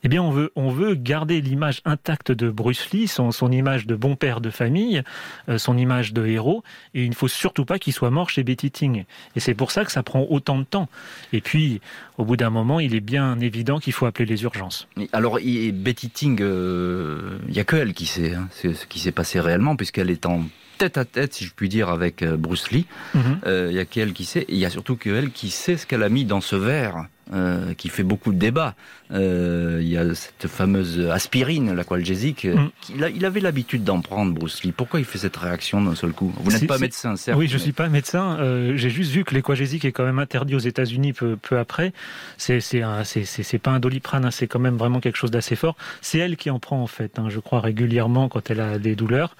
Eh 0.03 0.07
bien, 0.07 0.21
on 0.21 0.31
veut, 0.31 0.51
on 0.55 0.69
veut 0.69 0.95
garder 0.95 1.41
l'image 1.41 1.81
intacte 1.85 2.31
de 2.31 2.49
Bruce 2.49 2.91
Lee, 2.91 3.07
son, 3.07 3.31
son 3.31 3.51
image 3.51 3.85
de 3.87 3.95
bon 3.95 4.15
père 4.15 4.41
de 4.41 4.49
famille, 4.49 5.03
euh, 5.47 5.57
son 5.57 5.77
image 5.77 6.13
de 6.13 6.25
héros, 6.25 6.63
et 6.93 7.03
il 7.03 7.09
ne 7.09 7.15
faut 7.15 7.27
surtout 7.27 7.65
pas 7.65 7.79
qu'il 7.79 7.93
soit 7.93 8.09
mort 8.09 8.29
chez 8.29 8.43
Betty 8.43 8.71
Ting. 8.71 9.05
Et 9.35 9.39
c'est 9.39 9.53
pour 9.53 9.71
ça 9.71 9.85
que 9.85 9.91
ça 9.91 10.03
prend 10.03 10.25
autant 10.29 10.57
de 10.57 10.63
temps. 10.63 10.89
Et 11.33 11.41
puis, 11.41 11.81
au 12.17 12.25
bout 12.25 12.37
d'un 12.37 12.49
moment, 12.49 12.79
il 12.79 12.95
est 12.95 13.01
bien 13.01 13.39
évident 13.39 13.79
qu'il 13.79 13.93
faut 13.93 14.05
appeler 14.05 14.25
les 14.25 14.43
urgences. 14.43 14.87
Alors, 15.13 15.39
Betty 15.39 16.09
Ting, 16.09 16.41
euh, 16.41 17.39
il 17.47 17.53
n'y 17.53 17.59
a 17.59 17.63
que 17.63 17.75
elle 17.75 17.93
qui 17.93 18.05
sait 18.05 18.33
hein, 18.33 18.47
ce 18.51 18.85
qui 18.85 18.99
s'est 18.99 19.11
passé 19.11 19.39
réellement, 19.39 19.75
puisqu'elle 19.75 20.09
est 20.09 20.25
en 20.25 20.43
tête 20.79 20.97
à 20.97 21.05
tête, 21.05 21.33
si 21.33 21.45
je 21.45 21.53
puis 21.53 21.69
dire, 21.69 21.89
avec 21.89 22.23
euh, 22.23 22.37
Bruce 22.37 22.71
Lee. 22.71 22.87
Mhm. 23.13 23.39
Euh, 23.45 23.67
il 23.69 23.75
y 23.75 23.79
a 23.79 23.85
qu'elle 23.85 24.13
qui 24.13 24.25
sait, 24.25 24.45
il 24.49 24.57
y 24.57 24.65
a 24.65 24.69
surtout 24.71 24.95
qu'elle 24.95 25.29
qui 25.29 25.51
sait 25.51 25.77
ce 25.77 25.85
qu'elle 25.85 26.01
a 26.01 26.09
mis 26.09 26.25
dans 26.25 26.41
ce 26.41 26.55
verre. 26.55 27.05
Euh, 27.31 27.75
qui 27.75 27.89
fait 27.89 28.01
beaucoup 28.01 28.33
de 28.33 28.39
débats. 28.39 28.73
Euh, 29.11 29.77
il 29.83 29.87
y 29.87 29.97
a 29.97 30.15
cette 30.15 30.47
fameuse 30.47 30.99
aspirine, 31.11 31.75
la 31.75 31.83
qualgésique. 31.83 32.45
Mm. 32.45 32.69
Il, 33.15 33.23
avait 33.23 33.39
l'habitude 33.39 33.83
d'en 33.83 34.01
prendre, 34.01 34.33
Bruce 34.33 34.63
Lee. 34.63 34.71
Pourquoi 34.71 34.99
il 34.99 35.05
fait 35.05 35.19
cette 35.19 35.37
réaction 35.37 35.79
d'un 35.79 35.93
seul 35.93 36.11
coup? 36.11 36.33
Vous 36.37 36.51
n'êtes 36.51 36.65
pas 36.65 36.79
médecin, 36.79 37.15
certes. 37.17 37.37
Oui, 37.37 37.47
je 37.47 37.53
ne 37.53 37.59
suis 37.59 37.71
pas 37.71 37.87
médecin. 37.87 38.39
Euh, 38.39 38.77
j'ai 38.77 38.89
juste 38.89 39.11
vu 39.11 39.25
que 39.25 39.35
l'équagésique 39.35 39.85
est 39.85 39.91
quand 39.91 40.05
même 40.05 40.17
interdit 40.17 40.55
aux 40.55 40.59
États-Unis 40.59 41.13
peu, 41.13 41.35
peu, 41.35 41.59
après. 41.59 41.93
C'est 42.37 42.61
c'est 42.61 43.59
pas 43.59 43.71
un 43.71 43.79
doliprane, 43.79 44.25
hein, 44.25 44.31
c'est 44.31 44.47
quand 44.47 44.57
même 44.57 44.77
vraiment 44.77 44.99
quelque 44.99 45.17
chose 45.17 45.29
d'assez 45.29 45.55
fort. 45.55 45.75
C'est 46.01 46.17
elle 46.17 46.35
qui 46.35 46.49
en 46.49 46.57
prend 46.57 46.81
en 46.81 46.87
fait, 46.87 47.19
hein, 47.19 47.27
je 47.29 47.39
crois 47.39 47.61
régulièrement 47.61 48.27
quand 48.27 48.49
elle 48.49 48.59
a 48.59 48.79
des 48.79 48.95
douleurs. 48.95 49.35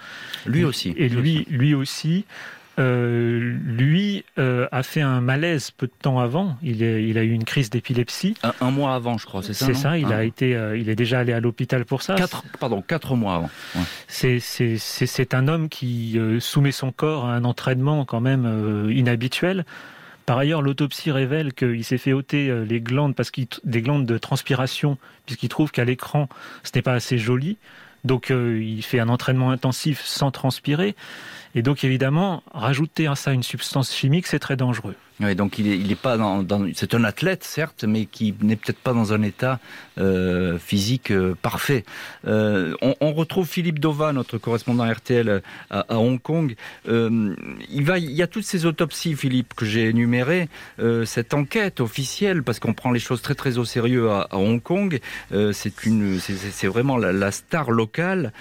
Lui 0.46 0.64
aussi. 0.64 0.94
Et 0.96 1.10
lui, 1.10 1.48
lui 1.50 1.74
aussi. 1.74 2.26
Euh, 2.80 3.58
lui 3.66 4.24
euh, 4.38 4.68
a 4.72 4.84
fait 4.84 5.02
un 5.02 5.20
malaise 5.20 5.72
peu 5.72 5.88
de 5.88 5.92
temps 6.02 6.20
avant. 6.20 6.56
Il, 6.64 6.82
il 6.82 7.18
a 7.18 7.24
eu 7.24 7.32
une 7.32 7.44
crise 7.44 7.70
d'épilepsie. 7.70 8.36
Un, 8.62 8.72
mois 8.72 8.96
avant, 8.96 9.18
je 9.18 9.26
crois, 9.26 9.44
c'est 9.44 9.54
ça 9.54 9.66
C'est 9.66 9.74
ça. 9.74 9.98
Il 9.98 10.14
a 10.14 10.18
ah. 10.18 10.24
été, 10.24 10.56
euh, 10.56 10.78
il 10.78 10.90
est 10.90 10.96
déjà 10.96 11.20
allé 11.20 11.34
à 11.34 11.42
l'hôpital 11.42 11.84
pour 11.84 12.02
ça. 12.02 12.16
Quatre, 12.16 12.44
pardon, 12.60 12.82
quatre 12.82 13.16
mois 13.16 13.36
avant. 13.36 13.50
C'est 14.08 15.34
un 15.34 15.48
homme 15.48 15.68
qui 15.68 16.20
soumet 16.40 16.72
son 16.72 16.92
corps 16.92 17.26
à 17.26 17.34
un 17.34 17.44
entraînement 17.44 18.06
quand 18.06 18.22
même 18.22 18.90
inhabituel. 18.90 19.66
Par 20.26 20.38
ailleurs, 20.38 20.62
l'autopsie 20.62 21.12
révèle 21.12 21.54
qu'il 21.54 21.84
s'est 21.84 21.98
fait 21.98 22.14
ôter 22.14 22.54
les 22.66 22.82
glandes 22.82 23.16
parce 23.16 23.32
qu'il 23.32 23.48
des 23.64 23.82
glandes 23.82 24.06
de 24.06 24.18
transpiration 24.18 24.98
puisqu'il 25.26 25.50
trouve 25.50 25.72
qu'à 25.72 25.86
l'écran 25.86 26.30
ce 26.64 26.72
n'est 26.76 26.82
pas 26.82 26.94
assez 26.94 27.18
joli. 27.18 27.58
Donc 28.06 28.30
il 28.30 28.82
fait 28.84 29.00
un 29.00 29.10
entraînement 29.10 29.52
intensif 29.52 30.02
sans 30.06 30.32
transpirer. 30.32 30.96
Et 31.56 31.62
donc 31.62 31.84
évidemment, 31.84 32.44
rajouter 32.54 33.08
à 33.08 33.16
ça 33.16 33.34
une 33.34 33.44
substance 33.44 33.94
chimique, 33.94 34.28
c'est 34.28 34.40
très 34.40 34.56
dangereux. 34.56 34.96
Oui, 35.22 35.36
donc 35.36 35.60
il 35.60 35.92
est, 35.92 35.96
pas 35.96 36.16
dans, 36.16 36.46
c'est 36.74 36.94
un 36.94 37.04
athlète 37.04 37.44
certes, 37.44 37.84
mais 37.84 38.06
qui 38.06 38.34
n'est 38.42 38.56
peut-être 38.56 38.80
pas 38.80 38.94
dans 38.94 39.12
un 39.12 39.22
état 39.22 39.60
euh, 39.98 40.58
physique 40.58 41.12
euh, 41.12 41.36
parfait. 41.42 41.84
Euh, 42.26 42.74
on, 42.82 43.12
retrouve 43.12 43.46
Philippe 43.46 43.80
Dova, 43.80 44.14
notre 44.14 44.38
correspondant 44.38 44.90
RTL 44.90 45.42
à, 45.70 45.98
Hong 45.98 46.22
Kong. 46.22 46.56
Il 46.88 47.66
y 47.70 48.22
a 48.22 48.28
toutes 48.28 48.46
ces 48.46 48.66
autopsies, 48.66 49.14
Philippe, 49.14 49.56
que 49.56 49.66
j'ai 49.66 49.90
énumérées, 49.90 50.48
cette 51.06 51.34
enquête 51.34 51.82
officielle, 51.82 52.42
parce 52.44 52.60
qu'on 52.60 52.74
prend 52.74 52.92
les 52.92 53.00
choses 53.02 53.22
très 53.22 53.36
très 53.36 53.58
au 53.58 53.66
sérieux 53.66 54.10
à, 54.10 54.30
Hong 54.32 54.62
Kong. 54.62 55.02
c'est 55.52 55.86
une, 55.86 56.20
c'est 56.20 56.68
vraiment 56.68 56.96
la, 56.96 57.32
star 57.32 57.72
locale 57.72 58.32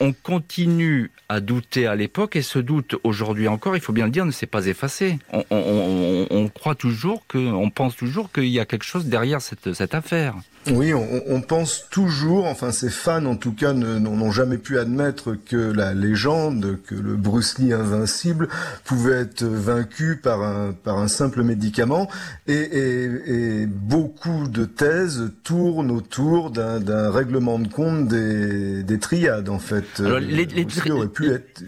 on 0.00 0.12
continue 0.12 1.10
à 1.28 1.40
douter 1.40 1.86
à 1.86 1.94
l'époque 1.94 2.36
et 2.36 2.42
ce 2.42 2.58
doute 2.58 2.96
aujourd'hui 3.04 3.48
encore, 3.48 3.76
il 3.76 3.80
faut 3.80 3.92
bien 3.92 4.06
le 4.06 4.10
dire, 4.10 4.26
ne 4.26 4.30
s'est 4.30 4.46
pas 4.46 4.66
effacé. 4.66 5.18
On, 5.50 6.48
croit 6.48 6.74
toujours 6.74 7.26
que, 7.26 7.38
on 7.38 7.70
pense 7.70 7.96
toujours 7.96 8.30
qu'il 8.32 8.46
y 8.46 8.60
a 8.60 8.66
quelque 8.66 8.84
chose 8.84 9.06
derrière 9.06 9.40
cette 9.40 9.94
affaire. 9.94 10.36
Oui, 10.70 10.94
on, 10.94 11.22
on, 11.26 11.40
pense 11.42 11.86
toujours, 11.90 12.46
enfin 12.46 12.72
ces 12.72 12.88
fans 12.88 13.26
en 13.26 13.36
tout 13.36 13.52
cas 13.52 13.72
n'ont 13.72 14.30
jamais 14.30 14.56
pu 14.56 14.78
admettre 14.78 15.34
que 15.34 15.56
la 15.56 15.92
légende, 15.92 16.78
que 16.86 16.94
le 16.94 17.16
Bruce 17.16 17.58
Lee 17.58 17.72
invincible 17.72 18.48
pouvait 18.84 19.20
être 19.20 19.44
vaincu 19.44 20.18
par 20.22 20.42
un, 20.42 20.72
par 20.72 20.98
un 20.98 21.08
simple 21.08 21.42
médicament. 21.42 22.08
Et, 22.46 22.54
et, 22.54 23.04
et 23.26 23.66
beaucoup 23.66 24.48
de 24.48 24.64
thèses 24.64 25.32
tournent 25.42 25.90
autour 25.90 26.50
d'un 26.50 27.10
règlement 27.10 27.58
de 27.58 27.68
compte 27.68 28.08
des, 28.08 28.82
des, 28.82 28.98
triades 28.98 29.50
en 29.50 29.58
fait. 29.58 29.84
Alors 29.98 30.18
les, 30.18 30.46
les, 30.46 30.66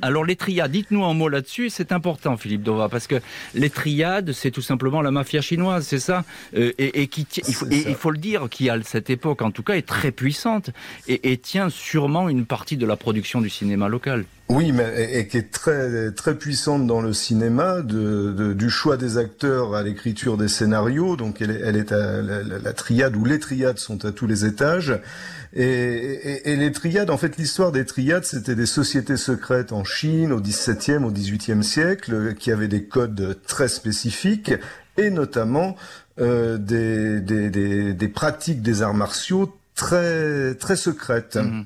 Alors 0.00 0.24
les 0.24 0.36
triades, 0.36 0.70
dites-nous 0.70 1.04
un 1.04 1.14
mot 1.14 1.28
là-dessus, 1.28 1.68
c'est 1.68 1.92
important 1.92 2.36
Philippe 2.36 2.62
Dova, 2.62 2.88
parce 2.88 3.06
que 3.06 3.16
les 3.54 3.70
triades 3.70 4.32
c'est 4.32 4.50
tout 4.50 4.62
simplement 4.62 5.02
la 5.02 5.10
mafia 5.10 5.42
chinoise, 5.42 5.86
c'est 5.86 5.98
ça? 5.98 6.24
Euh, 6.56 6.72
et, 6.78 7.02
et, 7.02 7.08
qui, 7.08 7.26
il, 7.46 7.54
faut, 7.54 7.66
il 7.70 7.94
faut 7.94 8.10
le 8.10 8.18
dire, 8.18 8.48
qui 8.50 8.70
a 8.70 8.76
cette 8.86 9.10
époque, 9.10 9.42
en 9.42 9.50
tout 9.50 9.62
cas, 9.62 9.74
est 9.74 9.86
très 9.86 10.12
puissante 10.12 10.70
et, 11.08 11.36
tient 11.38 11.68
sûrement 11.70 12.28
une 12.28 12.46
partie 12.46 12.76
de 12.76 12.86
la 12.86 12.96
production 12.96 13.40
du 13.40 13.50
cinéma 13.50 13.88
local. 13.88 14.24
Oui, 14.48 14.72
mais 14.72 15.26
qui 15.28 15.38
est 15.38 15.50
très 15.50 16.12
très 16.12 16.36
puissante 16.36 16.86
dans 16.86 17.00
le 17.00 17.12
cinéma, 17.12 17.82
du 17.82 18.70
choix 18.70 18.96
des 18.96 19.18
acteurs 19.18 19.74
à 19.74 19.82
l'écriture 19.82 20.36
des 20.36 20.48
scénarios. 20.48 21.16
Donc 21.16 21.40
elle 21.40 21.76
est, 21.76 21.92
à 21.92 22.22
la, 22.22 22.72
triade 22.72 23.16
ou 23.16 23.24
les 23.24 23.38
triades 23.38 23.78
sont 23.78 24.04
à 24.04 24.12
tous 24.12 24.26
les 24.26 24.44
étages. 24.44 24.98
Et, 25.52 26.50
et, 26.50 26.56
les 26.56 26.70
triades, 26.70 27.08
en 27.10 27.16
fait, 27.16 27.38
l'histoire 27.38 27.72
des 27.72 27.86
triades, 27.86 28.24
c'était 28.24 28.54
des 28.54 28.66
sociétés 28.66 29.16
secrètes 29.16 29.72
en 29.72 29.84
Chine 29.84 30.32
au 30.32 30.40
XVIIe, 30.40 31.02
au 31.04 31.10
XVIIIe 31.10 31.64
siècle, 31.64 32.34
qui 32.34 32.50
avaient 32.50 32.68
des 32.68 32.84
codes 32.84 33.38
très 33.46 33.68
spécifiques, 33.68 34.52
et 34.96 35.10
notamment 35.10 35.76
euh, 36.20 36.58
des, 36.58 37.20
des, 37.20 37.50
des, 37.50 37.92
des, 37.92 38.08
pratiques 38.08 38.62
des 38.62 38.82
arts 38.82 38.94
martiaux 38.94 39.54
très 39.74 40.54
très 40.54 40.76
secrètes. 40.76 41.36
Mhm. 41.36 41.64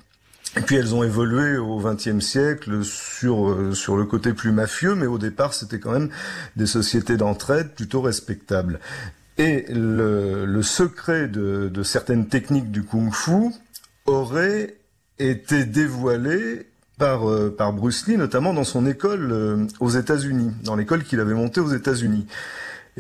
Et 0.56 0.60
puis 0.62 0.76
elles 0.76 0.94
ont 0.96 1.04
évolué 1.04 1.58
au 1.58 1.78
XXe 1.78 2.18
siècle 2.18 2.82
sur 2.82 3.48
euh, 3.48 3.72
sur 3.72 3.96
le 3.96 4.04
côté 4.04 4.32
plus 4.32 4.50
mafieux, 4.50 4.96
mais 4.96 5.06
au 5.06 5.18
départ 5.18 5.54
c'était 5.54 5.78
quand 5.78 5.92
même 5.92 6.10
des 6.56 6.66
sociétés 6.66 7.16
d'entraide 7.16 7.70
plutôt 7.74 8.00
respectables. 8.00 8.80
Et 9.38 9.64
le, 9.70 10.44
le 10.44 10.62
secret 10.62 11.28
de, 11.28 11.70
de, 11.72 11.82
certaines 11.82 12.26
techniques 12.26 12.70
du 12.70 12.82
kung-fu 12.82 13.52
aurait 14.06 14.76
été 15.18 15.64
dévoilé 15.64 16.66
par, 16.98 17.28
euh, 17.30 17.54
par 17.56 17.72
Bruce 17.72 18.06
Lee, 18.06 18.18
notamment 18.18 18.52
dans 18.52 18.64
son 18.64 18.86
école 18.86 19.32
euh, 19.32 19.66
aux 19.80 19.88
États-Unis, 19.88 20.52
dans 20.62 20.76
l'école 20.76 21.04
qu'il 21.04 21.20
avait 21.20 21.34
montée 21.34 21.60
aux 21.60 21.72
États-Unis. 21.72 22.26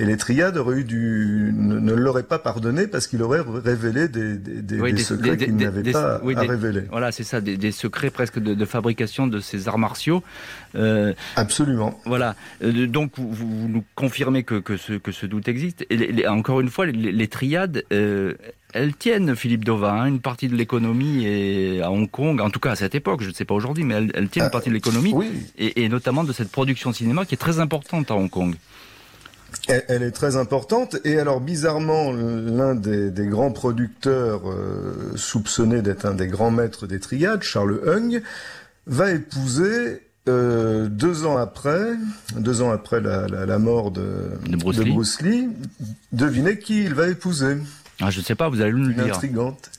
Et 0.00 0.06
les 0.06 0.16
triades 0.16 0.56
auraient 0.56 0.78
eu 0.78 0.84
du, 0.84 1.52
ne, 1.54 1.92
l'auraient 1.92 2.22
pas 2.22 2.38
pardonné 2.38 2.86
parce 2.86 3.06
qu'il 3.06 3.22
aurait 3.22 3.42
révélé 3.46 4.08
des, 4.08 4.38
des, 4.38 4.62
des, 4.62 4.96
secrets 4.96 5.36
qu'il 5.36 5.56
n'avait 5.56 5.92
pas 5.92 6.14
à 6.14 6.40
révéler. 6.40 6.84
Voilà, 6.90 7.12
c'est 7.12 7.22
ça, 7.22 7.42
des, 7.42 7.70
secrets 7.70 8.08
presque 8.08 8.38
de, 8.38 8.64
fabrication 8.64 9.26
de 9.26 9.40
ces 9.40 9.68
arts 9.68 9.76
martiaux. 9.76 10.22
Euh, 10.74 11.12
Absolument. 11.36 12.00
Voilà. 12.06 12.34
Euh, 12.62 12.86
donc 12.86 13.12
vous, 13.18 13.68
nous 13.68 13.84
confirmez 13.94 14.42
que, 14.42 14.54
que, 14.54 14.78
ce, 14.78 14.94
que 14.94 15.12
ce 15.12 15.26
doute 15.26 15.48
existe. 15.48 15.84
Et 15.90 16.26
encore 16.26 16.62
une 16.62 16.70
fois, 16.70 16.86
les, 16.86 17.28
triades. 17.28 17.84
Euh, 17.92 18.32
elles 18.72 18.94
tiennent, 18.94 19.34
Philippe 19.36 19.64
Dova, 19.64 19.92
hein, 19.92 20.06
une 20.06 20.20
partie 20.20 20.48
de 20.48 20.54
l'économie 20.54 21.26
à 21.82 21.90
Hong 21.90 22.08
Kong, 22.08 22.40
en 22.40 22.50
tout 22.50 22.60
cas 22.60 22.70
à 22.70 22.76
cette 22.76 22.94
époque, 22.94 23.20
je 23.20 23.28
ne 23.28 23.34
sais 23.34 23.44
pas 23.44 23.54
aujourd'hui, 23.54 23.82
mais 23.82 23.94
elles, 24.14 24.28
tiennent 24.28 24.44
une 24.44 24.50
partie 24.52 24.68
de 24.68 24.74
l'économie, 24.74 25.12
et, 25.58 25.82
et, 25.82 25.88
notamment 25.88 26.22
de 26.22 26.32
cette 26.32 26.52
production 26.52 26.92
cinéma 26.92 27.24
qui 27.26 27.34
est 27.34 27.38
très 27.38 27.58
importante 27.58 28.12
à 28.12 28.14
Hong 28.14 28.30
Kong. 28.30 28.54
Elle, 29.88 30.02
est 30.02 30.10
très 30.10 30.36
importante. 30.36 30.96
Et 31.04 31.18
alors, 31.18 31.40
bizarrement, 31.40 32.12
l'un 32.12 32.74
des, 32.74 33.26
grands 33.26 33.52
producteurs 33.52 34.50
euh, 34.50 35.12
soupçonnés 35.16 35.82
d'être 35.82 36.06
un 36.06 36.14
des 36.14 36.26
grands 36.26 36.50
maîtres 36.50 36.86
des 36.86 37.00
triades, 37.00 37.42
Charles 37.42 37.80
Hung, 37.86 38.22
va 38.86 39.10
épouser 39.10 40.02
euh, 40.28 40.88
deux 40.88 41.24
ans 41.24 41.36
après, 41.36 41.94
deux 42.36 42.62
ans 42.62 42.70
après 42.70 43.00
la, 43.00 43.58
mort 43.58 43.90
de, 43.90 44.38
Bruce, 44.56 45.20
Lee. 45.22 45.48
devinez 46.12 46.58
qui 46.58 46.84
il 46.84 46.94
va 46.94 47.08
épouser. 47.08 47.56
Ah, 48.00 48.10
je 48.10 48.20
ne 48.20 48.24
sais 48.24 48.34
pas, 48.34 48.48
vous 48.48 48.60
allez 48.60 48.72
nous 48.72 48.86
le 48.86 48.94
dire. 48.94 49.14
Intrigante. 49.14 49.70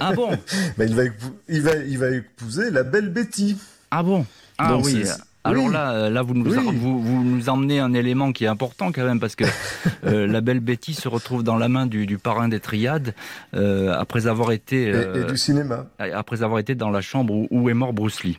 Ah 0.00 0.12
bon 0.14 0.30
il, 0.78 0.94
va, 0.94 1.02
il, 1.48 1.62
va, 1.62 1.76
il 1.76 1.98
va 1.98 2.10
épouser 2.10 2.70
la 2.70 2.82
belle 2.82 3.10
Betty. 3.10 3.56
Ah 3.90 4.02
bon? 4.02 4.26
Ah 4.58 4.76
oui. 4.78 5.04
Alors 5.44 5.68
là, 5.68 5.92
euh, 5.92 6.10
là 6.10 6.22
vous, 6.22 6.32
nous, 6.32 6.50
vous, 6.50 7.22
nous 7.22 7.48
emmenez 7.50 7.78
un 7.78 7.92
élément 7.92 8.32
qui 8.32 8.44
est 8.44 8.48
important 8.48 8.92
quand 8.92 9.04
même, 9.04 9.20
parce 9.20 9.36
que 9.36 9.44
euh, 10.06 10.26
la 10.26 10.40
belle 10.40 10.60
Betty 10.60 10.94
se 10.94 11.06
retrouve 11.06 11.42
dans 11.42 11.56
la 11.56 11.68
main 11.68 11.86
du, 11.86 12.18
parrain 12.18 12.48
des 12.48 12.60
triades, 12.60 13.14
euh, 13.54 13.94
après 13.96 14.26
avoir 14.26 14.52
été... 14.52 14.88
et, 14.88 15.24
du 15.24 15.36
cinéma. 15.36 15.86
Après 15.98 16.42
avoir 16.42 16.58
été 16.58 16.74
dans 16.74 16.90
la 16.90 17.02
chambre 17.02 17.34
où, 17.50 17.68
est 17.68 17.74
mort 17.74 17.92
Bruce 17.92 18.24
Lee. 18.24 18.38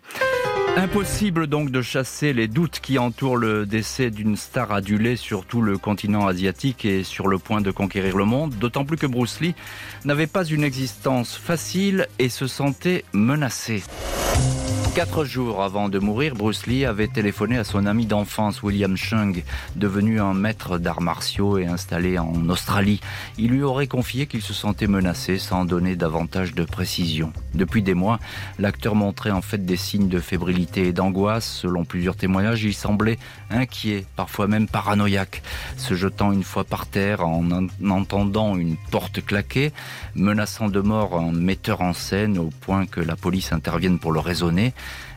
Impossible 0.78 1.48
donc 1.48 1.72
de 1.72 1.82
chasser 1.82 2.34
les 2.34 2.48
doutes 2.48 2.80
qui 2.82 3.00
entourent 3.00 3.38
le 3.38 3.66
décès 3.66 4.10
d'une 4.10 4.36
star 4.36 4.74
adulée 4.74 5.16
sur 5.16 5.46
tout 5.46 5.62
le 5.62 5.78
continent 5.78 6.28
asiatique 6.28 6.84
et 6.84 7.04
sur 7.04 7.28
le 7.28 7.38
point 7.38 7.62
de 7.62 7.72
conquérir 7.72 8.18
le 8.18 8.26
monde, 8.26 8.56
d'autant 8.56 8.84
plus 8.84 8.98
que 8.98 9.08
Bruce 9.08 9.40
Lee 9.40 9.56
n'avait 10.04 10.28
pas 10.28 10.44
une 10.44 10.64
existence 10.64 11.36
facile 11.38 12.08
et 12.20 12.30
se 12.30 12.48
sentait 12.48 13.06
menacé. 13.14 13.84
Quatre 14.96 15.26
jours 15.26 15.62
avant 15.62 15.90
de 15.90 16.00
mourir, 16.00 16.36
Bruce 16.36 16.68
Lee 16.68 16.86
avait 16.86 17.10
téléphoné 17.10 17.58
à 17.58 17.66
son 17.66 17.86
ami 17.86 18.06
d'enfance 18.06 18.64
William 18.64 18.96
Chung, 18.96 19.44
devenu 19.76 20.22
un 20.22 20.34
maître 20.34 20.78
d'arts 20.78 21.02
martiaux 21.02 21.58
et 21.58 21.66
installé 21.66 22.18
en 22.18 22.48
Australie. 22.48 23.02
Il 23.38 23.50
lui 23.50 23.62
aurait 23.62 23.88
confié 23.88 24.26
qu'il 24.26 24.42
se 24.42 24.54
sentait 24.54 24.88
menacé 24.88 25.38
sans 25.38 25.66
donner 25.66 25.98
davantage 25.98 26.54
de 26.54 26.64
précision. 26.64 27.34
Depuis 27.54 27.84
des 27.84 27.94
mois, 27.94 28.22
l'acteur 28.58 28.96
montrait 28.96 29.32
en 29.32 29.42
fait 29.42 29.66
des 29.66 29.76
signes 29.76 30.08
de 30.08 30.22
fébrilité 30.22 30.88
et 30.88 30.94
d'angoisse. 30.94 31.46
Selon 31.46 31.84
plusieurs 31.84 32.16
témoignages, 32.16 32.64
il 32.64 32.74
semblait 32.74 33.20
inquiet, 33.50 34.06
parfois 34.16 34.48
même 34.48 34.70
paranoïaque, 34.70 35.44
se 35.76 35.94
jetant 35.94 36.32
une 36.32 36.46
fois 36.46 36.64
par 36.64 36.86
terre 36.86 37.28
en 37.28 37.68
entendant 37.86 38.56
une 38.56 38.78
porte 38.92 39.26
claquer, 39.26 39.74
menaçant 40.16 40.70
de 40.70 40.80
mort 40.80 41.20
un 41.20 41.34
metteur 41.34 41.82
en 41.82 41.92
scène 41.92 42.38
au 42.38 42.50
point 42.62 42.86
que 42.86 43.02
la 43.02 43.18
police 43.18 43.52
intervienne 43.52 44.00
pour 44.00 44.14
le 44.14 44.22
raisonner. 44.22 44.74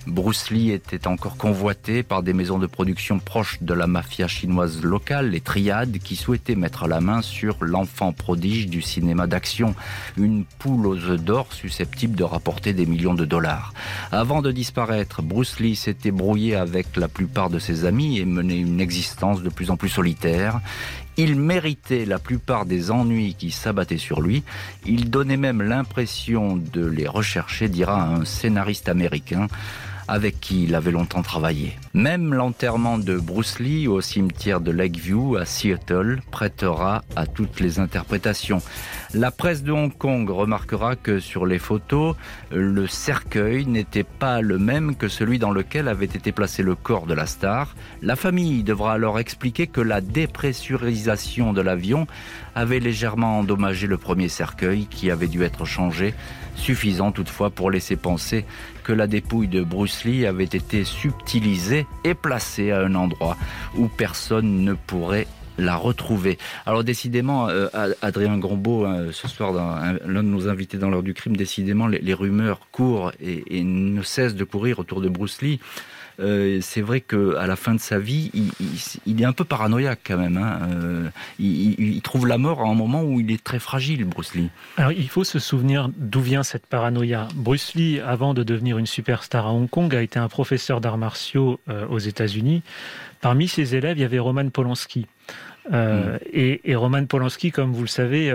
Bruce 0.09 0.51
Lee 0.51 0.71
était 0.71 1.07
encore 1.07 1.37
convoité 1.37 2.03
par 2.03 2.23
des 2.23 2.33
maisons 2.33 2.59
de 2.59 2.67
production 2.67 3.19
proches 3.19 3.59
de 3.61 3.75
la 3.75 3.87
mafia 3.87 4.27
chinoise 4.27 4.83
locale, 4.83 5.31
les 5.31 5.41
Triades, 5.41 5.99
qui 5.99 6.17
souhaitaient 6.17 6.55
mettre 6.55 6.89
la 6.89 7.01
main 7.01 7.21
sur 7.21 7.59
l'enfant 7.61 8.13
prodige 8.15 8.69
du 8.69 8.81
cinéma 8.81 9.27
d'action, 9.27 9.75
une 10.17 10.47
poule 10.59 10.87
aux 10.87 10.97
œufs 10.97 11.21
d'or 11.21 11.53
susceptible 11.53 12.17
de 12.17 12.25
rapporter 12.25 12.73
des 12.73 12.87
millions 12.87 13.13
de 13.15 13.27
dollars. 13.27 13.75
Avant 14.11 14.41
de 14.41 14.51
disparaître, 14.51 15.21
Bruce 15.21 15.61
Lee 15.61 15.77
s'était 15.77 16.11
brouillé 16.11 16.57
avec 16.57 16.97
la 16.97 17.09
plupart 17.09 17.51
de 17.51 17.59
ses 17.59 17.85
amis 17.85 18.19
et 18.19 18.25
menait 18.25 18.61
une 18.61 18.81
existence 18.81 19.43
de 19.43 19.51
plus 19.51 19.71
en 19.71 19.77
plus 19.77 19.91
solitaire. 19.91 20.61
Il 21.19 21.37
méritait 21.37 22.07
la 22.07 22.19
plupart 22.19 22.65
des 22.65 22.91
ennuis 22.91 23.35
qui 23.35 23.51
s'abattaient 23.51 23.99
sur 23.99 24.23
lui. 24.23 24.43
Il 24.87 25.11
donnait 25.11 25.37
même 25.37 25.61
l'impression 25.61 26.57
de 26.57 26.87
les 26.87 27.09
rechercher, 27.09 27.69
dira 27.69 28.03
un 28.03 28.25
scénariste 28.25 28.89
américain 28.89 29.49
avec 30.09 30.41
qui 30.41 30.65
il 30.65 30.75
avait 30.75 30.91
longtemps 30.91 31.23
travaillé. 31.23 31.77
Même 31.95 32.33
l'enterrement 32.33 32.99
de 32.99 33.17
Bruce 33.17 33.59
Lee 33.61 33.87
au 33.87 34.01
cimetière 34.01 34.61
de 34.61 34.71
Lakeview 34.71 35.37
à 35.37 35.45
Seattle 35.45 36.21
prêtera 36.31 37.03
à 37.15 37.27
toutes 37.27 37.61
les 37.61 37.79
interprétations. 37.79 38.63
La 39.15 39.31
presse 39.31 39.63
de 39.63 39.73
Hong 39.73 39.97
Kong 39.97 40.29
remarquera 40.29 40.97
que 40.97 41.21
sur 41.21 41.47
les 41.47 41.59
photos, 41.59 42.17
le 42.51 42.87
cercueil 42.87 43.67
n'était 43.67 44.05
pas 44.05 44.41
le 44.41 44.59
même 44.59 44.97
que 44.97 45.09
celui 45.09 45.39
dans 45.39 45.51
lequel 45.51 45.89
avait 45.89 46.07
été 46.07 46.33
placé 46.33 46.63
le 46.63 46.75
corps 46.75 47.07
de 47.07 47.15
la 47.15 47.27
star. 47.27 47.75
La 48.03 48.17
famille 48.17 48.63
devra 48.63 48.95
alors 48.95 49.19
expliquer 49.19 49.67
que 49.67 49.81
la 49.81 50.01
dépressurisation 50.01 51.53
de 51.53 51.61
l'avion 51.61 52.07
avait 52.55 52.81
légèrement 52.81 53.39
endommagé 53.39 53.87
le 53.87 53.99
premier 53.99 54.29
cercueil 54.29 54.87
qui 54.87 55.11
avait 55.11 55.29
dû 55.29 55.43
être 55.43 55.65
changé, 55.65 56.15
suffisant 56.55 57.13
toutefois 57.13 57.51
pour 57.51 57.71
laisser 57.71 57.97
penser 57.97 58.45
que 58.89 58.95
la 58.95 59.07
dépouille 59.07 59.49
de 59.49 59.63
Bruce 59.63 60.05
Lee 60.05 60.25
avait 60.25 60.45
été 60.45 60.83
subtilisée 60.83 61.87
et 62.05 62.15
placée 62.15 62.71
à 62.71 62.81
un 62.81 62.95
endroit 62.95 63.37
où 63.77 63.87
personne 63.87 64.65
ne 64.65 64.73
pourrait 64.73 65.27
la 65.59 65.77
retrouver. 65.77 66.39
Alors 66.67 66.85
décidément, 66.85 67.49
euh, 67.49 67.69
Adrien 68.01 68.39
Grombeau, 68.39 68.85
hein, 68.85 69.07
ce 69.13 69.29
soir, 69.29 69.53
l'un 69.53 70.23
de 70.23 70.29
nos 70.29 70.49
invités 70.49 70.79
dans 70.79 70.89
l'heure 70.89 71.03
du 71.03 71.15
crime, 71.15 71.37
décidément, 71.37 71.87
les, 71.87 72.15
rumeurs 72.15 72.61
courent 72.73 73.13
et, 73.21 73.63
ne 73.63 74.03
cessent 74.03 74.35
de 74.35 74.45
courir 74.45 74.79
autour 74.79 75.01
de 75.01 75.09
Bruce 75.09 75.43
Lee. 75.43 75.61
Euh, 76.21 76.59
c'est 76.63 76.81
vrai 76.81 77.01
qu'à 77.01 77.47
la 77.47 77.55
fin 77.55 77.75
de 77.75 77.81
sa 77.81 78.01
vie, 78.01 78.33
il, 79.07 79.23
est 79.23 79.25
un 79.25 79.33
peu 79.33 79.45
paranoïaque 79.45 80.01
quand 80.05 80.17
même. 80.17 80.37
Hein. 80.37 80.59
Euh, 80.73 81.09
il, 81.39 82.01
trouve 82.03 82.27
la 82.27 82.39
mort 82.39 82.61
à 82.61 82.69
un 82.69 82.75
moment 82.75 83.05
où 83.05 83.21
il 83.21 83.31
est 83.31 83.43
très 83.43 83.61
fragile, 83.61 84.05
Bruce 84.05 84.35
Lee. 84.35 84.51
Alors 84.79 84.91
il 84.91 85.09
faut 85.09 85.23
se 85.23 85.39
souvenir 85.39 85.91
d'où 85.97 86.21
vient 86.21 86.43
cette 86.43 86.67
paranoïa. 86.67 87.29
Bruce 87.37 87.75
Lee, 87.75 88.01
avant 88.01 88.35
de 88.35 88.43
devenir 88.43 88.79
une 88.79 88.87
superstar 88.87 89.47
à 89.47 89.53
Hong 89.53 89.71
Kong, 89.71 89.95
a 89.95 90.03
été 90.03 90.19
un 90.19 90.29
professeur 90.29 90.81
d'arts 90.81 90.99
martiaux 90.99 91.61
aux 91.89 91.99
États-Unis. 91.99 92.63
Parmi 93.21 93.47
ses 93.47 93.77
élèves, 93.77 93.99
il 93.99 94.01
y 94.01 94.05
avait 94.05 94.19
Roman 94.19 94.49
Polanski. 94.49 95.07
Mm. 95.71 96.19
et, 96.33 96.75
Roman 96.75 97.05
Polanski, 97.05 97.51
comme 97.51 97.73
vous 97.73 97.83
le 97.83 97.89
savez, 97.89 98.35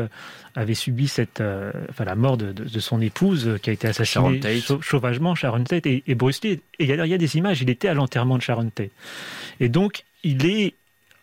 avait 0.55 0.73
subi 0.73 1.07
cette, 1.07 1.41
euh, 1.41 1.71
enfin, 1.89 2.05
la 2.05 2.15
mort 2.15 2.37
de, 2.37 2.79
son 2.79 3.01
épouse 3.01 3.47
euh, 3.47 3.57
qui 3.57 3.69
a 3.69 3.73
été 3.73 3.87
assassinée 3.87 4.41
sauvagement, 4.81 5.35
Sharon 5.35 5.63
Tate. 5.63 5.85
Et, 5.87 6.15
Bruce 6.15 6.41
Lee, 6.43 6.61
et 6.79 6.85
il 6.85 6.89
y 6.89 7.13
a 7.13 7.17
des 7.17 7.37
images, 7.37 7.61
il 7.61 7.69
était 7.69 7.87
à 7.87 7.93
l'enterrement 7.93 8.37
de 8.37 8.41
Sharon 8.41 8.69
Tate. 8.69 8.91
Et 9.59 9.69
donc, 9.69 10.03
il 10.23 10.45
est 10.45 10.75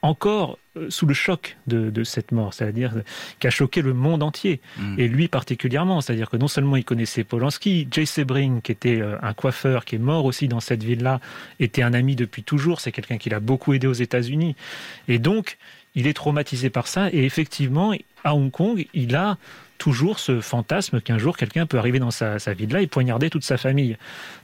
encore 0.03 0.59
euh, 0.77 0.89
sous 0.89 1.07
le 1.07 1.13
choc 1.13 1.59
de, 1.67 2.05
cette 2.05 2.33
mort, 2.33 2.55
c'est-à-dire 2.55 2.95
qui 3.39 3.47
a 3.47 3.51
choqué 3.51 3.83
le 3.83 3.93
monde 3.93 4.23
entier, 4.23 4.61
mm. 4.79 4.99
et 4.99 5.09
lui 5.09 5.29
particulièrement, 5.29 6.01
c'est-à-dire 6.01 6.31
que 6.31 6.39
non 6.39 6.49
seulement 6.49 6.77
il 6.77 6.85
connaissait 6.85 7.23
Polanski, 7.23 7.87
Jay 7.91 8.07
Sebring, 8.07 8.63
qui 8.63 8.73
était 8.73 9.03
un 9.23 9.35
coiffeur, 9.35 9.85
qui 9.85 9.97
est 9.97 10.01
mort 10.01 10.25
aussi 10.25 10.49
dans 10.49 10.61
cette 10.61 10.83
ville-là, 10.83 11.21
était 11.61 11.83
un 11.83 11.93
ami 11.93 12.17
depuis 12.17 12.43
toujours, 12.43 12.81
c'est 12.81 12.93
quelqu'un 12.93 13.19
qui 13.19 13.29
l'a 13.29 13.41
beaucoup 13.41 13.75
aidé 13.75 13.87
aux 13.87 13.93
États-Unis, 13.93 14.57
et 15.07 15.19
donc 15.19 15.59
il 15.95 16.07
est 16.07 16.15
traumatisé 16.15 16.71
par 16.71 16.87
ça, 16.87 17.09
et 17.13 17.25
effectivement, 17.25 17.93
à 18.25 18.35
Hong 18.35 18.51
Kong, 18.51 18.87
il 18.95 19.17
a 19.17 19.37
toujours 19.81 20.19
ce 20.19 20.43
fantasme 20.43 21.01
qu'un 21.01 21.17
jour 21.17 21.39
quelqu'un 21.39 21.65
peut 21.65 21.79
arriver 21.79 21.99
dans 21.99 22.11
sa, 22.11 22.39
sa 22.39 22.53
ville-là 22.53 22.83
et 22.83 22.87
poignarder 22.87 23.31
toute 23.31 23.45
sa 23.45 23.57
famille. 23.57 23.97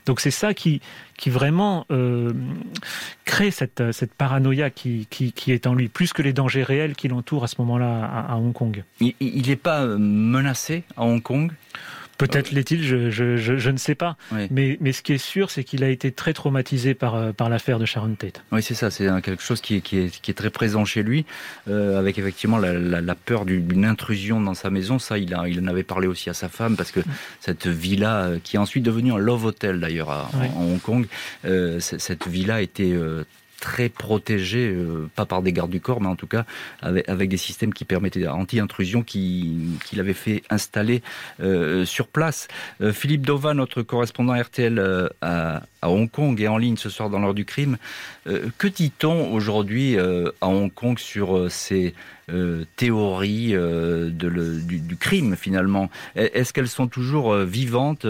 Donc 0.07 0.19
c'est 0.19 0.31
ça 0.31 0.55
qui, 0.55 0.81
qui 1.15 1.29
vraiment 1.29 1.85
euh, 1.91 2.33
crée 3.23 3.51
cette, 3.51 3.91
cette 3.91 4.13
paranoïa 4.13 4.71
qui, 4.71 5.07
qui, 5.09 5.51
est 5.51 5.67
en 5.67 5.75
lui, 5.75 5.89
plus 5.89 6.11
que 6.11 6.23
les 6.23 6.33
dangers 6.33 6.63
réels 6.63 6.95
qui 6.95 7.07
l'entourent 7.07 7.43
à 7.43 7.47
ce 7.47 7.55
moment-là 7.59 8.25
à, 8.27 8.35
Hong 8.37 8.51
Kong. 8.51 8.83
Il 8.99 9.47
n'est 9.47 9.55
pas 9.55 9.85
menacé 9.85 10.83
à 10.97 11.03
Hong 11.03 11.21
Kong? 11.21 11.51
Peut-être 12.17 12.51
l'est-il, 12.51 12.83
je, 12.83 13.09
je, 13.09 13.37
je, 13.37 13.69
ne 13.69 13.77
sais 13.77 13.95
pas. 13.95 14.17
Mais, 14.49 14.77
mais 14.81 14.91
ce 14.91 15.01
qui 15.01 15.13
est 15.13 15.17
sûr, 15.17 15.51
c'est 15.51 15.63
qu'il 15.63 15.83
a 15.83 15.89
été 15.89 16.11
très 16.11 16.33
traumatisé 16.33 16.93
par, 16.93 17.15
euh, 17.15 17.31
par 17.31 17.49
l'affaire 17.49 17.79
de 17.79 17.85
Sharon 17.85 18.15
Tate. 18.15 18.41
Oui, 18.51 18.63
c'est 18.63 18.73
ça, 18.73 18.89
c'est 18.89 19.05
quelque 19.21 19.43
chose 19.43 19.61
qui 19.61 19.75
est, 19.75 19.81
qui, 19.81 19.99
est, 19.99 20.21
qui 20.21 20.31
est, 20.31 20.33
très 20.33 20.49
présent 20.49 20.83
chez 20.85 21.03
lui, 21.03 21.25
euh, 21.69 21.99
avec 21.99 22.17
effectivement 22.17 22.57
la, 22.57 22.73
la, 22.73 23.15
peur 23.15 23.45
d'une 23.45 23.85
intrusion 23.85 24.41
dans 24.41 24.53
sa 24.53 24.69
maison. 24.69 24.99
Ça, 24.99 25.17
il, 25.17 25.33
a, 25.33 25.47
il 25.47 25.59
en 25.59 25.67
avait 25.67 25.83
parlé 25.83 26.07
aussi 26.07 26.29
à 26.29 26.33
sa 26.33 26.49
femme, 26.49 26.75
parce 26.75 26.91
que 26.91 27.01
cette 27.39 27.67
villa, 27.67 28.25
euh, 28.25 28.39
qui 28.43 28.55
est 28.55 28.59
ensuite 28.59 28.83
devenue 28.83 29.11
un 29.11 29.17
love 29.17 29.45
hotel 29.45 29.79
d'ailleurs 29.79 30.09
en, 30.09 30.61
Hong 30.61 30.81
Kong, 30.81 31.07
euh, 31.45 31.79
cette 31.79 32.27
villa 32.27 32.61
était 32.61 32.95
très 33.67 33.89
protégé, 33.89 34.69
euh, 34.69 35.09
pas 35.13 35.25
par 35.25 35.41
des 35.41 35.51
gardes 35.51 35.69
du 35.69 35.81
corps, 35.81 35.99
mais 35.99 36.07
en 36.07 36.15
tout 36.15 36.25
cas 36.25 36.45
avec, 36.81 37.27
des 37.27 37.35
systèmes 37.35 37.73
qui 37.73 37.83
permettaient 37.83 38.25
anti-intrusion 38.25 39.03
qu'il 39.03 39.77
avait 39.99 40.13
fait 40.13 40.41
installer 40.49 41.03
euh, 41.41 41.83
sur 41.83 42.07
place. 42.07 42.47
Euh, 42.79 42.93
Philippe 42.93 43.25
Dova, 43.25 43.53
notre 43.53 43.81
correspondant 43.81 44.41
RTL 44.41 45.09
à, 45.21 45.63
à, 45.81 45.89
Hong 45.89 46.09
Kong 46.09 46.39
et 46.41 46.47
en 46.47 46.57
ligne 46.57 46.77
ce 46.77 46.89
soir 46.89 47.09
dans 47.09 47.19
l'heure 47.19 47.33
du 47.33 47.45
crime, 47.45 47.77
que 48.57 48.67
dit-on 48.67 49.31
aujourd'hui 49.33 49.97
à 49.97 50.47
Hong 50.47 50.73
Kong 50.73 50.99
sur 50.99 51.51
ces 51.51 51.93
euh, 52.29 52.65
théories 52.75 53.55
euh, 53.55 54.09
de 54.09 54.27
le, 54.27 54.59
du, 54.59 54.97
crime 54.97 55.37
finalement? 55.37 55.89
Est-ce 56.17 56.51
qu'elles 56.51 56.67
sont 56.67 56.87
toujours 56.87 57.31
euh, 57.31 57.45
vivantes 57.45 58.05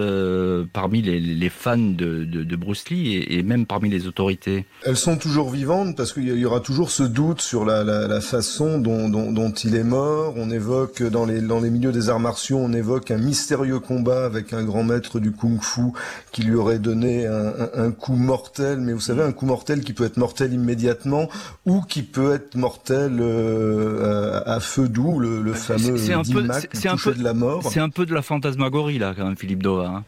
parmi 0.74 1.04
les, 1.04 1.50
fans 1.50 1.78
de, 1.78 2.56
Bruce 2.56 2.90
Lee 2.90 3.24
et, 3.30 3.44
même 3.44 3.68
parmi 3.68 3.92
les 3.92 4.08
autorités? 4.08 4.66
Elles 4.84 4.98
sont 4.98 5.18
toujours 5.18 5.52
vivantes 5.52 5.96
parce 5.96 6.14
qu'il 6.14 6.36
y 6.36 6.46
aura 6.46 6.62
toujours 6.62 6.90
ce 6.90 7.04
doute 7.04 7.42
sur 7.42 7.64
la, 7.64 8.20
façon 8.20 8.80
dont, 8.80 9.54
il 9.64 9.76
est 9.76 9.84
mort. 9.84 10.34
On 10.36 10.50
évoque 10.50 11.04
dans 11.04 11.28
les, 11.28 11.40
dans 11.40 11.60
les 11.60 11.70
milieux 11.70 11.92
des 11.92 12.10
arts 12.10 12.20
martiaux, 12.20 12.58
on 12.58 12.74
évoque 12.74 13.12
un 13.12 13.20
mystérieux 13.20 13.80
combat 13.80 14.26
avec 14.26 14.52
un 14.52 14.64
grand 14.64 14.84
maître 14.84 15.20
du 15.20 15.32
kung-fu 15.32 15.92
qui 16.32 16.42
lui 16.42 16.56
aurait 16.56 16.80
donné 16.80 17.28
un, 17.28 17.54
un, 17.58 17.86
un 17.86 17.92
coup 17.92 18.16
mortel. 18.16 18.80
Mais 18.80 18.94
vous 18.94 19.00
savez, 19.00 19.24
un 19.24 19.32
coup 19.32 19.46
mortel 19.46 19.82
qui 19.82 19.94
peut 19.94 20.06
être 20.06 20.18
mortel 20.18 20.54
immédiatement 20.54 21.30
ou 21.66 21.82
qui 21.82 22.04
peut 22.04 22.34
être 22.34 22.56
mortel 22.56 23.18
euh, 23.20 24.42
à 24.46 24.60
feu 24.60 24.88
doux, 24.88 25.20
le, 25.20 25.54
fameux 25.54 25.98
c'est 25.98 26.14
un 26.14 26.24
peu, 26.24 26.48
c'est 26.74 26.90
un 26.90 26.98
peu 26.98 27.14
de 27.14 27.24
la 27.24 27.34
mort. 27.34 27.64
C'est 27.72 27.80
un 27.80 27.90
peu 27.90 28.06
de 28.06 28.14
la 28.14 28.22
fantasmagorie 28.22 29.00
là, 29.00 29.14
quand 29.16 29.26
même, 29.26 29.38
Philippe 29.38 29.64
Dova. 29.64 29.88
Hein. 29.88 30.04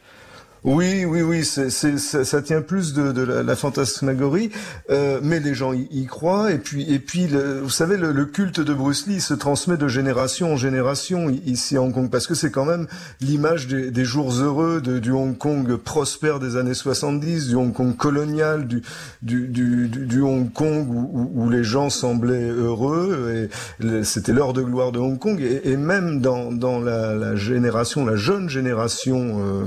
Oui, 0.65 1.05
oui, 1.05 1.21
oui, 1.21 1.45
c'est, 1.45 1.69
ça, 1.69 2.25
ça, 2.25 2.41
tient 2.41 2.61
plus 2.61 2.93
de, 2.93 3.13
de 3.13 3.21
la, 3.21 3.43
la, 3.43 3.55
fantasmagorie, 3.55 4.51
euh, 4.89 5.21
mais 5.23 5.39
les 5.39 5.53
gens 5.53 5.71
y, 5.71 5.87
y, 5.89 6.05
croient. 6.05 6.51
Et 6.51 6.57
puis, 6.57 6.83
et 6.93 6.99
puis, 6.99 7.27
le, 7.27 7.61
vous 7.61 7.69
savez, 7.69 7.95
le, 7.95 8.11
le, 8.11 8.25
culte 8.25 8.59
de 8.59 8.73
Bruce 8.73 9.07
Lee 9.07 9.21
se 9.21 9.33
transmet 9.33 9.77
de 9.77 9.87
génération 9.87 10.53
en 10.53 10.57
génération 10.57 11.29
ici 11.29 11.77
à 11.77 11.81
Hong 11.81 11.93
Kong, 11.93 12.09
parce 12.09 12.27
que 12.27 12.35
c'est 12.35 12.51
quand 12.51 12.65
même 12.65 12.87
l'image 13.21 13.67
des, 13.67 13.89
des, 13.89 14.03
jours 14.03 14.33
heureux 14.33 14.81
de, 14.81 14.99
du 14.99 15.11
Hong 15.11 15.37
Kong 15.37 15.77
prospère 15.77 16.39
des 16.39 16.57
années 16.57 16.73
70, 16.73 17.47
du 17.47 17.55
Hong 17.55 17.71
Kong 17.71 17.95
colonial, 17.95 18.67
du, 18.67 18.81
du, 19.21 19.47
du, 19.47 19.87
du 19.87 20.21
Hong 20.21 20.51
Kong 20.51 20.89
où, 20.89 21.31
où, 21.35 21.49
les 21.49 21.63
gens 21.63 21.89
semblaient 21.89 22.49
heureux. 22.49 23.49
Et 23.81 24.03
c'était 24.03 24.33
l'heure 24.33 24.51
de 24.51 24.61
gloire 24.61 24.91
de 24.91 24.99
Hong 24.99 25.17
Kong. 25.17 25.39
Et, 25.39 25.71
et 25.71 25.77
même 25.77 26.19
dans, 26.19 26.51
dans 26.51 26.81
la, 26.81 27.15
la, 27.15 27.37
génération, 27.37 28.05
la 28.05 28.17
jeune 28.17 28.49
génération 28.49 29.39
euh, 29.39 29.63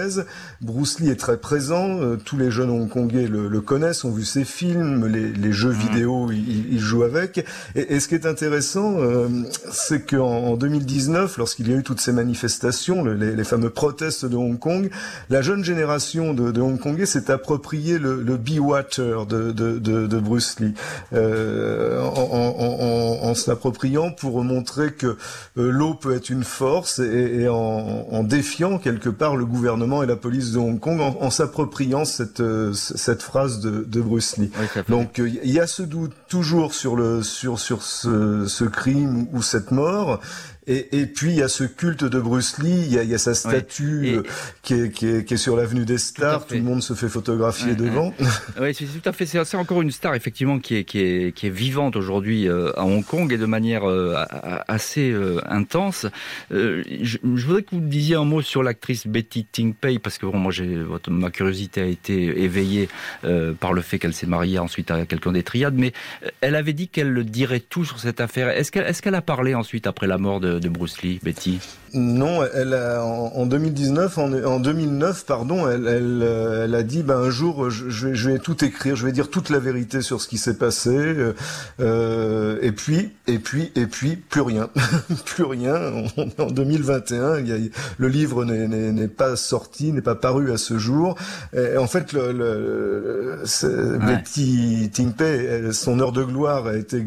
hongkongaise 0.00 0.26
Bruce 0.60 1.00
Lee 1.00 1.10
est 1.10 1.16
très 1.16 1.38
présent, 1.38 2.00
euh, 2.00 2.16
tous 2.16 2.36
les 2.36 2.50
jeunes 2.50 2.70
hongkongais 2.70 3.26
le, 3.26 3.48
le, 3.48 3.60
connaissent, 3.60 4.04
ont 4.04 4.10
vu 4.10 4.24
ses 4.24 4.44
films, 4.44 5.06
les, 5.06 5.32
les 5.32 5.52
jeux 5.52 5.70
mmh. 5.72 5.78
vidéo, 5.78 6.30
il, 6.30 6.72
il, 6.72 6.78
joue 6.78 7.02
avec. 7.02 7.38
Et, 7.74 7.94
et, 7.94 8.00
ce 8.00 8.08
qui 8.08 8.14
est 8.14 8.26
intéressant, 8.26 8.96
euh, 8.98 9.28
c'est 9.70 10.06
qu'en 10.06 10.26
en 10.26 10.56
2019, 10.56 11.38
lorsqu'il 11.38 11.68
y 11.68 11.72
a 11.72 11.76
eu 11.76 11.82
toutes 11.82 12.00
ces 12.00 12.12
manifestations, 12.12 13.02
le, 13.02 13.14
les, 13.14 13.34
les, 13.34 13.44
fameux 13.44 13.70
protestes 13.70 14.26
de 14.26 14.36
Hong 14.36 14.58
Kong, 14.58 14.90
la 15.30 15.42
jeune 15.42 15.64
génération 15.64 16.34
de, 16.34 16.50
de 16.50 16.60
Hongkongais 16.60 17.06
s'est 17.06 17.30
approprié 17.30 17.98
le, 17.98 18.22
le 18.22 18.36
Be 18.36 18.58
Water 18.58 19.26
de, 19.26 19.52
de, 19.52 19.78
de, 19.78 20.06
de, 20.06 20.20
Bruce 20.20 20.60
Lee, 20.60 20.74
euh, 21.14 22.02
en, 22.02 22.12
en, 22.12 23.24
en, 23.24 23.28
en 23.30 23.34
s'appropriant 23.34 24.10
pour 24.10 24.42
montrer 24.44 24.92
que 24.92 25.16
l'eau 25.56 25.94
peut 25.94 26.14
être 26.14 26.30
une 26.30 26.44
force 26.44 26.98
et, 26.98 27.48
en 27.48 28.22
défiant 28.24 28.78
quelque 28.78 29.08
part 29.08 29.36
le 29.36 29.46
gouvernement 29.46 29.89
et 30.02 30.06
la 30.06 30.16
police 30.16 30.52
de 30.52 30.58
Hong 30.58 30.78
Kong 30.78 31.00
en, 31.00 31.16
en 31.20 31.30
s'appropriant 31.30 32.04
cette, 32.04 32.40
euh, 32.40 32.72
cette 32.72 33.22
phrase 33.22 33.60
de, 33.60 33.84
de 33.86 34.00
Bruce 34.00 34.36
Lee. 34.36 34.50
Oui, 34.58 34.82
Donc 34.88 35.18
il 35.18 35.24
euh, 35.24 35.44
y 35.44 35.60
a 35.60 35.66
ce 35.66 35.82
doute 35.82 36.12
toujours 36.28 36.74
sur, 36.74 36.96
le, 36.96 37.22
sur, 37.22 37.58
sur 37.58 37.82
ce, 37.82 38.46
ce 38.46 38.64
crime 38.64 39.26
ou 39.32 39.42
cette 39.42 39.70
mort. 39.70 40.20
Et, 40.70 41.00
et, 41.00 41.06
puis 41.06 41.30
il 41.30 41.36
y 41.36 41.42
a 41.42 41.48
ce 41.48 41.64
culte 41.64 42.04
de 42.04 42.20
Bruce 42.20 42.58
Lee, 42.58 42.70
il 42.70 42.92
y 42.92 42.96
a, 42.96 43.02
il 43.02 43.10
y 43.10 43.14
a 43.14 43.18
sa 43.18 43.34
statue 43.34 44.06
et, 44.06 44.20
qui, 44.62 44.74
est, 44.74 44.90
qui, 44.92 45.08
est, 45.08 45.24
qui, 45.24 45.34
est, 45.34 45.36
sur 45.36 45.56
l'avenue 45.56 45.84
des 45.84 45.98
Stars, 45.98 46.46
tout, 46.46 46.50
tout, 46.50 46.54
le 46.54 46.62
monde 46.62 46.80
se 46.80 46.94
fait 46.94 47.08
photographier 47.08 47.74
devant. 47.74 48.14
oui, 48.60 48.72
c'est 48.72 48.84
tout 48.84 49.08
à 49.08 49.12
fait, 49.12 49.26
c'est 49.26 49.56
encore 49.56 49.82
une 49.82 49.90
star 49.90 50.14
effectivement 50.14 50.60
qui 50.60 50.76
est, 50.76 50.84
qui 50.84 51.00
est, 51.00 51.34
qui 51.34 51.48
est 51.48 51.50
vivante 51.50 51.96
aujourd'hui 51.96 52.48
euh, 52.48 52.70
à 52.76 52.84
Hong 52.84 53.04
Kong 53.04 53.32
et 53.32 53.36
de 53.36 53.46
manière 53.46 53.82
euh, 53.82 54.14
assez 54.68 55.10
euh, 55.10 55.40
intense. 55.48 56.06
Je, 56.52 56.84
je, 57.02 57.46
voudrais 57.46 57.64
que 57.64 57.74
vous 57.74 57.80
disiez 57.80 58.14
un 58.14 58.24
mot 58.24 58.40
sur 58.40 58.62
l'actrice 58.62 59.08
Betty 59.08 59.46
Ting 59.50 59.74
Pei 59.74 59.98
parce 59.98 60.18
que 60.18 60.26
bon, 60.26 60.38
moi 60.38 60.52
ma 61.08 61.30
curiosité 61.30 61.80
a 61.80 61.86
été 61.86 62.44
éveillée 62.44 62.88
par 63.58 63.72
le 63.72 63.82
fait 63.82 63.98
qu'elle 63.98 64.14
s'est 64.14 64.28
mariée 64.28 64.60
ensuite 64.60 64.92
à 64.92 65.04
quelqu'un 65.04 65.32
des 65.32 65.42
triades, 65.42 65.74
mais 65.76 65.92
elle 66.40 66.54
avait 66.54 66.74
dit 66.74 66.86
qu'elle 66.86 67.24
dirait 67.24 67.58
tout 67.58 67.84
sur 67.84 67.98
cette 67.98 68.20
affaire. 68.20 68.50
Est-ce 68.50 68.70
qu'elle 68.70 68.86
est-ce 68.86 69.02
qu'elle 69.02 69.16
a 69.16 69.22
parlé 69.22 69.56
ensuite 69.56 69.88
après 69.88 70.06
la 70.06 70.18
mort 70.18 70.38
de 70.38 70.59
de 70.60 70.68
Bruce 70.68 71.02
Lee, 71.02 71.20
Betty 71.22 71.58
Non, 71.94 72.40
elle 72.54 72.74
a, 72.74 73.04
en, 73.04 73.32
en 73.34 73.46
2019, 73.46 74.18
en, 74.18 74.32
en, 74.32 74.60
2009, 74.60 75.24
pardon, 75.24 75.68
elle, 75.68 75.86
elle, 75.88 76.20
euh, 76.22 76.64
elle 76.64 76.74
a 76.74 76.82
dit, 76.82 77.02
ben, 77.02 77.18
un 77.18 77.30
jour, 77.30 77.70
je, 77.70 77.88
je, 77.90 78.30
vais, 78.30 78.38
tout 78.38 78.64
écrire, 78.64 78.96
je 78.96 79.04
vais 79.04 79.12
dire 79.12 79.30
toute 79.30 79.50
la 79.50 79.58
vérité 79.58 80.02
sur 80.02 80.20
ce 80.20 80.28
qui 80.28 80.38
s'est 80.38 80.56
passé, 80.56 81.16
euh, 81.80 82.58
et 82.62 82.72
puis, 82.72 83.12
et 83.26 83.38
puis, 83.38 83.72
et 83.74 83.86
puis, 83.86 84.16
plus 84.16 84.42
rien, 84.42 84.70
plus 85.24 85.44
rien. 85.44 85.78
On 86.16 86.26
est 86.26 86.40
en 86.40 86.50
2021, 86.50 87.40
il 87.40 87.48
y 87.48 87.52
a, 87.52 87.56
le 87.98 88.08
livre 88.08 88.44
n'est 88.44 89.08
pas 89.08 89.36
sorti, 89.36 89.92
n'est 89.92 90.02
pas 90.02 90.14
paru 90.14 90.52
à 90.52 90.58
ce 90.58 90.78
jour. 90.78 91.16
Et 91.56 91.76
en 91.76 91.86
fait, 91.86 92.12
le, 92.12 92.32
le, 92.32 93.42
ouais. 93.42 93.98
Betty 93.98 94.90
Tingpei, 94.92 95.72
son 95.72 95.98
heure 96.00 96.12
de 96.12 96.24
gloire 96.24 96.66
a 96.66 96.76
été 96.76 97.04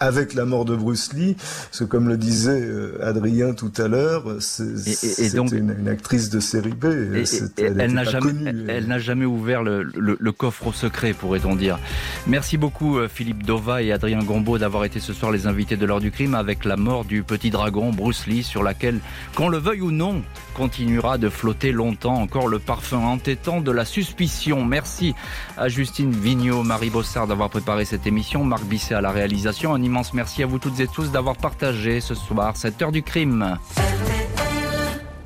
avec 0.00 0.34
la 0.34 0.46
mort 0.46 0.64
de 0.64 0.74
Bruce 0.74 1.12
Lee, 1.12 1.34
parce 1.34 1.80
que 1.80 1.84
comme 1.84 2.08
le 2.08 2.16
disait 2.16 2.62
euh, 2.62 2.98
Adrien 3.02 3.52
tout 3.52 3.72
à 3.76 3.86
l'heure, 3.86 4.24
c'était 4.40 5.36
une, 5.36 5.74
une, 5.78 5.88
actrice 5.88 6.30
de 6.30 6.40
série 6.40 6.72
B. 6.72 6.86
Et, 6.86 7.24
elle, 7.58 7.80
elle 7.80 7.92
n'a 7.92 8.04
jamais, 8.04 8.32
elle, 8.46 8.64
elle 8.68 8.86
n'a 8.86 8.98
jamais 8.98 9.26
ouvert 9.26 9.62
le, 9.62 9.82
le, 9.82 10.16
le 10.18 10.32
coffre 10.32 10.68
au 10.68 10.72
secret, 10.72 11.12
pourrait-on 11.12 11.54
dire. 11.54 11.78
Merci 12.26 12.56
beaucoup 12.56 12.98
euh, 12.98 13.08
Philippe 13.08 13.44
Dova 13.44 13.82
et 13.82 13.92
Adrien 13.92 14.20
Gombeau 14.20 14.58
d'avoir 14.58 14.84
été 14.84 15.00
ce 15.00 15.12
soir 15.12 15.30
les 15.30 15.46
invités 15.46 15.76
de 15.76 15.84
l'heure 15.84 16.00
du 16.00 16.10
crime 16.10 16.34
avec 16.34 16.64
la 16.64 16.76
mort 16.76 17.04
du 17.04 17.22
petit 17.22 17.50
dragon 17.50 17.90
Bruce 17.90 18.26
Lee, 18.26 18.42
sur 18.42 18.62
laquelle, 18.62 19.00
qu'on 19.36 19.48
le 19.48 19.58
veuille 19.58 19.82
ou 19.82 19.90
non, 19.90 20.22
continuera 20.54 21.18
de 21.18 21.28
flotter 21.28 21.72
longtemps 21.72 22.14
encore 22.14 22.48
le 22.48 22.58
parfum 22.58 23.00
entêtant 23.00 23.60
de 23.60 23.70
la 23.70 23.84
suspicion. 23.84 24.64
Merci 24.64 25.14
à 25.58 25.68
Justine 25.68 26.12
Vignot, 26.12 26.62
Marie 26.62 26.90
Bossard 26.90 27.26
d'avoir 27.26 27.50
préparé 27.50 27.84
cette 27.84 28.06
émission, 28.06 28.44
Marc 28.44 28.64
Bisset 28.64 28.94
à 28.94 29.00
la 29.00 29.10
réalisation, 29.10 29.74
un 29.74 29.82
immense 29.90 30.14
merci 30.14 30.44
à 30.44 30.46
vous 30.46 30.60
toutes 30.60 30.78
et 30.78 30.86
tous 30.86 31.10
d'avoir 31.10 31.34
partagé 31.34 32.00
ce 32.00 32.14
soir 32.14 32.56
cette 32.56 32.80
heure 32.80 32.92
du 32.92 33.02
crime. 33.02 33.58